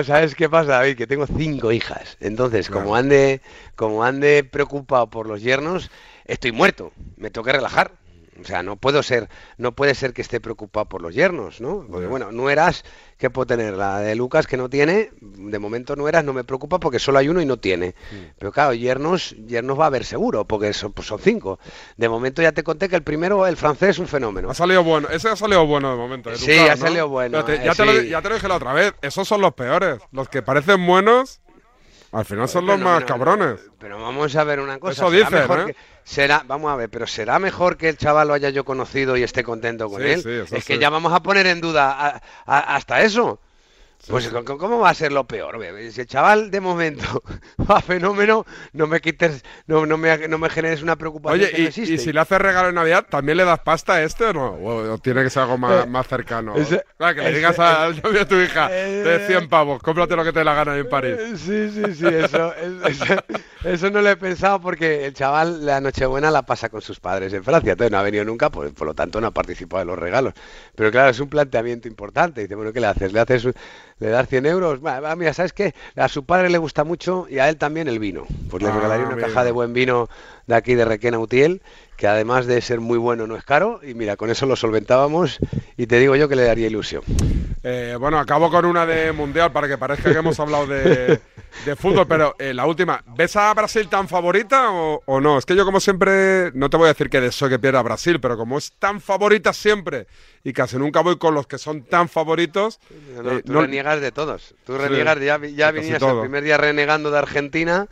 ¿Sabes 0.05 0.35
qué 0.35 0.49
pasa, 0.49 0.73
David? 0.73 0.97
Que 0.97 1.07
tengo 1.07 1.27
cinco 1.27 1.73
hijas. 1.73 2.17
Entonces, 2.21 2.71
como 2.71 2.95
ande, 2.97 3.43
como 3.75 4.05
ande 4.05 4.45
preocupado 4.45 5.09
por 5.09 5.27
los 5.27 5.43
yernos, 5.43 5.91
estoy 6.25 6.53
muerto. 6.53 6.93
Me 7.17 7.31
tengo 7.31 7.45
que 7.45 7.53
relajar. 7.53 7.93
O 8.41 8.45
sea, 8.45 8.63
no 8.63 8.77
puedo 8.77 9.03
ser, 9.03 9.29
no 9.57 9.73
puede 9.73 9.95
ser 9.95 10.13
que 10.13 10.23
esté 10.23 10.41
preocupado 10.41 10.87
por 10.87 11.03
los 11.03 11.15
yernos, 11.15 11.61
¿no? 11.61 11.87
Porque 11.91 12.07
bueno, 12.07 12.33
no 12.33 12.51
eras 12.51 12.85
que 13.19 13.31
puedo 13.31 13.47
tener 13.47 13.75
la 13.75 14.01
de 14.01 14.15
Lucas 14.15 14.47
que 14.47 14.57
no 14.57 14.69
tiene, 14.69 15.11
de 15.21 15.59
momento 15.59 15.97
no 15.97 16.09
eras, 16.09 16.25
no 16.25 16.33
me 16.33 16.45
preocupa 16.45 16.79
porque 16.79 16.99
solo 16.99 17.19
hay 17.19 17.29
uno 17.29 17.41
y 17.41 17.47
no 17.47 17.57
tiene. 17.57 17.95
Mm. 18.11 18.35
Pero 18.39 18.53
claro, 18.53 18.75
yernos, 18.75 19.35
yernos 19.47 19.79
va 19.79 19.85
a 19.85 19.87
haber 19.87 20.05
seguro, 20.05 20.45
porque 20.45 20.73
son, 20.73 20.93
pues 20.93 21.09
son 21.09 21.19
cinco. 21.19 21.59
De 21.97 22.09
momento 22.09 22.43
ya 22.43 22.53
te 22.53 22.63
conté 22.63 22.89
que 22.89 22.97
el 22.97 23.03
primero, 23.03 23.47
el 23.47 23.57
francés, 23.57 23.91
es 23.91 23.99
un 23.99 24.09
fenómeno. 24.09 24.51
Ha 24.51 24.55
salido 24.55 24.85
bueno, 24.85 25.09
ese 25.09 25.29
ha 25.29 25.37
salido 25.37 25.67
bueno 25.67 25.91
de 25.91 25.97
momento. 25.97 26.35
sí, 26.37 26.59
ha 26.59 26.77
salido 26.77 27.09
bueno. 27.09 27.41
Eh, 27.49 27.63
ya, 27.65 27.75
te 27.75 27.85
lo, 27.85 28.03
ya 28.03 28.21
te 28.21 28.29
lo 28.29 28.35
dije 28.35 28.49
la 28.49 28.57
otra 28.57 28.73
vez, 28.73 28.95
esos 29.03 29.27
son 29.27 29.41
los 29.41 29.55
peores. 29.55 29.99
Los 30.13 30.29
que 30.29 30.43
parecen 30.43 30.87
buenos 30.87 31.41
al 32.13 32.25
final 32.25 32.49
son 32.49 32.67
los 32.67 32.79
más 32.79 33.05
cabrones. 33.05 33.61
Pero 33.79 34.01
vamos 34.01 34.35
a 34.37 34.45
ver 34.45 34.61
una 34.61 34.79
cosa. 34.79 34.93
Eso 35.07 35.11
dicen, 35.11 35.69
¿eh? 35.69 35.77
será, 36.05 36.43
vamos 36.47 36.73
a 36.73 36.77
ver, 36.77 36.89
pero 36.89 37.07
será 37.07 37.39
mejor 37.39 37.77
que 37.77 37.89
el 37.89 37.97
chaval 37.97 38.29
lo 38.29 38.35
haya 38.35 38.51
yo 38.51 38.65
conocido 38.65 39.17
y 39.17 39.23
esté 39.23 39.43
contento 39.45 39.89
con 39.89 40.03
él. 40.03 40.47
es 40.51 40.65
que 40.65 40.79
ya 40.79 40.91
vamos 40.91 41.13
a 41.13 41.23
poner 41.23 41.47
en 41.47 41.61
duda 41.61 42.21
hasta 42.47 43.03
eso. 43.03 43.41
Pues 44.09 44.29
¿cómo 44.29 44.79
va 44.79 44.91
a 44.91 44.95
ser 44.95 45.11
lo 45.11 45.25
peor? 45.25 45.59
Si 45.91 46.01
el 46.01 46.07
chaval 46.07 46.51
de 46.51 46.61
momento 46.61 47.23
va 47.71 47.81
fenómeno, 47.81 48.47
no 48.73 48.87
me 48.87 49.01
quites, 49.01 49.45
no, 49.67 49.85
no, 49.85 49.97
me, 49.99 50.29
no 50.29 50.39
me 50.39 50.49
generes 50.49 50.83
una 50.83 50.97
preocupación. 50.97 51.51
Oye, 51.53 51.69
y, 51.69 51.73
si 51.73 52.13
le 52.13 52.21
hace 52.21 52.39
regalo 52.39 52.69
en 52.69 52.77
Navidad, 52.77 53.07
¿también 53.09 53.39
le 53.39 53.45
das 53.45 53.59
pasta 53.61 53.95
a 53.95 54.03
este 54.05 54.27
o 54.27 54.33
no? 54.33 54.53
¿O, 54.53 54.99
tiene 54.99 55.25
que 55.25 55.31
ser 55.31 55.43
algo 55.43 55.59
más, 55.59 55.85
eh, 55.85 55.89
más 55.89 56.07
cercano? 56.07 56.55
que 56.55 57.23
le 57.23 57.33
digas 57.35 57.57
de 57.57 58.25
tu 58.27 58.37
hija, 58.37 58.69
de 58.69 59.25
100 59.27 59.43
eh, 59.45 59.49
pavos, 59.49 59.83
cómprate 59.83 60.15
lo 60.15 60.25
que 60.25 60.33
te 60.33 60.45
la 60.45 60.55
gana 60.55 60.77
en 60.77 60.89
París. 60.89 61.17
Eh, 61.19 61.37
sí, 61.37 61.71
sí, 61.71 61.95
sí, 61.95 62.07
eso, 62.13 62.53
eso, 63.65 63.91
no 63.91 64.03
lo 64.03 64.11
he 64.11 64.17
pensado 64.17 64.61
porque 64.61 65.07
el 65.07 65.15
chaval 65.15 65.67
la 65.67 65.81
Nochebuena 65.81 66.31
la 66.31 66.43
pasa 66.43 66.69
con 66.69 66.81
sus 66.81 67.01
padres 67.01 67.33
en 67.33 67.43
Francia, 67.43 67.73
entonces 67.73 67.91
no 67.91 67.99
ha 67.99 68.03
venido 68.03 68.25
nunca, 68.25 68.51
por, 68.51 68.73
por 68.73 68.87
lo 68.87 68.95
tanto 68.95 69.21
no 69.21 69.27
ha 69.27 69.33
participado 69.33 69.83
en 69.83 69.89
los 69.89 69.99
regalos. 69.99 70.35
Pero 70.77 70.93
claro, 70.93 71.11
es 71.11 71.19
un 71.19 71.29
planteamiento 71.29 71.89
importante. 71.89 72.43
Dice, 72.43 72.55
bueno, 72.55 72.73
¿qué 72.73 72.81
le 72.81 72.87
haces? 72.87 73.13
Le 73.13 73.21
haces 73.21 73.49
le 73.99 74.09
das 74.09 74.29
100 74.29 74.47
euros. 74.47 74.81
mira, 75.17 75.33
¿sabes 75.33 75.53
qué? 75.53 75.75
A 75.97 76.09
su 76.09 76.25
padre 76.25 76.51
le 76.51 76.59
gusta 76.59 76.85
mucho 76.85 77.27
y 77.29 77.39
a 77.39 77.49
él 77.49 77.57
también 77.57 77.89
el 77.89 77.99
vino. 77.99 78.27
Pues 78.51 78.63
le 78.63 78.69
ah, 78.69 78.73
regalaría 78.75 79.07
una 79.07 79.17
caja 79.17 79.45
de 79.45 79.51
buen 79.51 79.73
vino 79.73 80.09
de 80.47 80.55
aquí 80.55 80.75
de 80.75 80.85
Requena 80.85 81.19
Utiel, 81.19 81.63
que 81.97 82.07
además 82.07 82.47
de 82.47 82.61
ser 82.61 82.81
muy 82.81 82.99
bueno 82.99 83.27
no 83.27 83.37
es 83.37 83.45
caro. 83.45 83.81
Y 83.83 83.95
mira, 83.95 84.17
con 84.17 84.31
eso 84.31 84.47
lo 84.47 84.57
solventábamos 84.57 85.39
y 85.77 85.87
te 85.87 85.99
digo 85.99 86.15
yo 86.17 86.29
que 86.29 86.37
le 86.37 86.45
daría 86.45 86.67
ilusión. 86.67 87.03
Eh, 87.63 87.97
bueno, 87.99 88.19
acabo 88.19 88.51
con 88.51 88.65
una 88.65 88.87
de 88.87 89.13
Mundial 89.13 89.53
para 89.53 89.67
que 89.67 89.79
parezca 89.79 90.13
que 90.13 90.19
hemos 90.19 90.39
hablado 90.39 90.67
de, 90.67 91.21
fútbol, 91.77 92.07
pero 92.09 92.35
eh, 92.39 92.55
la 92.55 92.67
última, 92.67 93.03
¿ves 93.17 93.37
a 93.37 93.53
Brasil 93.55 93.89
tan 93.89 94.09
favorita 94.09 94.71
o, 94.71 95.21
no? 95.21 95.39
Es 95.39 95.47
que 95.47 95.57
yo 95.57 95.65
como 95.65 95.81
siempre, 95.81 96.53
no 96.55 96.71
te 96.71 96.77
voy 96.77 96.87
a 96.87 96.89
decir 96.89 97.11
que 97.11 97.21
deseo 97.21 97.49
que 97.49 97.59
pierda 97.59 97.83
Brasil, 97.83 98.21
pero 98.21 98.37
como 98.37 98.59
es 98.59 98.73
tan 98.79 99.01
favorita 99.01 99.53
siempre 99.53 100.07
y 100.45 100.53
casi 100.53 100.77
nunca 100.77 101.01
voy 101.01 101.19
con 101.19 101.35
los 101.35 101.47
que 101.47 101.59
son 101.59 101.83
tan 101.83 102.09
favoritos. 102.09 102.81
No, 103.23 103.33
eh, 103.33 103.43
tú 103.43 103.55
reniegas 103.55 104.01
de 104.01 104.13
todos. 104.13 104.55
Tú 104.65 104.79
reniegas, 104.79 105.19
ya, 105.21 105.39
ya 105.45 105.71
vinías 105.71 106.03
el 106.03 106.21
primer 106.21 106.45
día 106.45 106.57
renegando 106.57 107.11
de 107.11 107.19
Argentina 107.19 107.89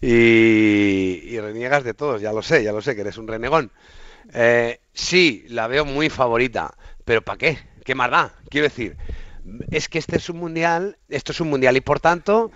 y, 0.00 1.38
reniegas 1.40 1.84
de 1.84 1.94
todos, 1.94 2.20
ya 2.20 2.32
lo 2.32 2.42
sé, 2.42 2.62
ya 2.62 2.72
lo 2.72 2.82
sé, 2.82 2.94
que 2.94 3.00
eres 3.00 3.18
un 3.18 3.26
renegón. 3.26 3.72
Eh, 4.32 4.80
sí, 4.92 5.44
la 5.48 5.66
veo 5.66 5.84
muy 5.84 6.10
favorita, 6.10 6.76
pero 7.04 7.22
¿para 7.22 7.38
qué? 7.38 7.58
¿Qué 7.84 7.94
más 7.94 8.10
da? 8.10 8.34
Quiero 8.50 8.68
decir, 8.68 8.96
es 9.70 9.88
que 9.88 9.98
este 9.98 10.16
es 10.16 10.28
un 10.28 10.38
mundial, 10.38 10.98
esto 11.08 11.32
es 11.32 11.40
un 11.40 11.48
mundial 11.48 11.76
y 11.76 11.80
por 11.80 12.00
tanto 12.00 12.50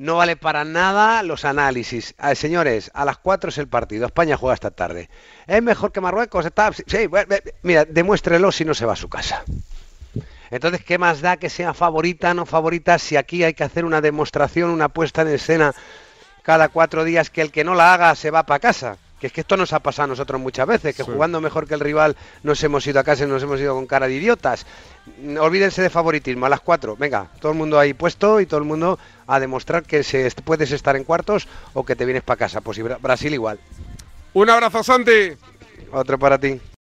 no 0.00 0.16
vale 0.16 0.36
para 0.36 0.64
nada 0.64 1.22
los 1.22 1.44
análisis. 1.44 2.14
Ah, 2.18 2.34
señores, 2.34 2.90
a 2.94 3.04
las 3.04 3.18
4 3.18 3.50
es 3.50 3.58
el 3.58 3.68
partido. 3.68 4.06
España 4.06 4.36
juega 4.36 4.54
esta 4.54 4.70
tarde. 4.70 5.08
¿Es 5.46 5.62
mejor 5.62 5.92
que 5.92 6.00
Marruecos? 6.00 6.46
Está... 6.46 6.72
Sí, 6.72 7.08
mira, 7.62 7.84
demuéstrelo 7.84 8.52
si 8.52 8.64
no 8.64 8.74
se 8.74 8.86
va 8.86 8.94
a 8.94 8.96
su 8.96 9.08
casa. 9.08 9.44
Entonces, 10.50 10.82
¿qué 10.84 10.98
más 10.98 11.20
da 11.20 11.36
que 11.36 11.50
sea 11.50 11.74
favorita, 11.74 12.32
no 12.34 12.46
favorita, 12.46 12.98
si 12.98 13.16
aquí 13.16 13.44
hay 13.44 13.54
que 13.54 13.64
hacer 13.64 13.84
una 13.84 14.00
demostración, 14.00 14.70
una 14.70 14.88
puesta 14.88 15.22
en 15.22 15.28
escena 15.28 15.74
cada 16.42 16.68
cuatro 16.68 17.04
días 17.04 17.28
que 17.28 17.42
el 17.42 17.52
que 17.52 17.64
no 17.64 17.74
la 17.74 17.92
haga 17.92 18.14
se 18.14 18.30
va 18.30 18.44
para 18.44 18.58
casa? 18.58 18.96
Que 19.20 19.28
es 19.28 19.32
que 19.32 19.40
esto 19.40 19.56
nos 19.56 19.72
ha 19.72 19.80
pasado 19.80 20.04
a 20.04 20.06
nosotros 20.08 20.40
muchas 20.40 20.66
veces, 20.66 20.94
que 20.94 21.02
jugando 21.02 21.40
mejor 21.40 21.66
que 21.66 21.74
el 21.74 21.80
rival 21.80 22.16
nos 22.42 22.62
hemos 22.62 22.86
ido 22.86 23.00
a 23.00 23.04
casa 23.04 23.24
y 23.24 23.26
nos 23.26 23.42
hemos 23.42 23.60
ido 23.60 23.74
con 23.74 23.86
cara 23.86 24.06
de 24.06 24.14
idiotas. 24.14 24.64
Olvídense 25.40 25.82
de 25.82 25.90
favoritismo, 25.90 26.46
a 26.46 26.48
las 26.48 26.60
cuatro. 26.60 26.96
Venga, 26.96 27.28
todo 27.40 27.52
el 27.52 27.58
mundo 27.58 27.78
ahí 27.78 27.94
puesto 27.94 28.40
y 28.40 28.46
todo 28.46 28.58
el 28.58 28.66
mundo 28.66 28.98
a 29.26 29.40
demostrar 29.40 29.82
que 29.82 30.02
se, 30.04 30.30
puedes 30.44 30.70
estar 30.70 30.94
en 30.96 31.04
cuartos 31.04 31.48
o 31.74 31.84
que 31.84 31.96
te 31.96 32.04
vienes 32.04 32.22
para 32.22 32.38
casa. 32.38 32.60
Pues 32.60 32.78
Brasil 33.00 33.34
igual. 33.34 33.58
Un 34.34 34.50
abrazo, 34.50 34.84
Santi. 34.84 35.32
Otro 35.90 36.18
para 36.18 36.38
ti. 36.38 36.60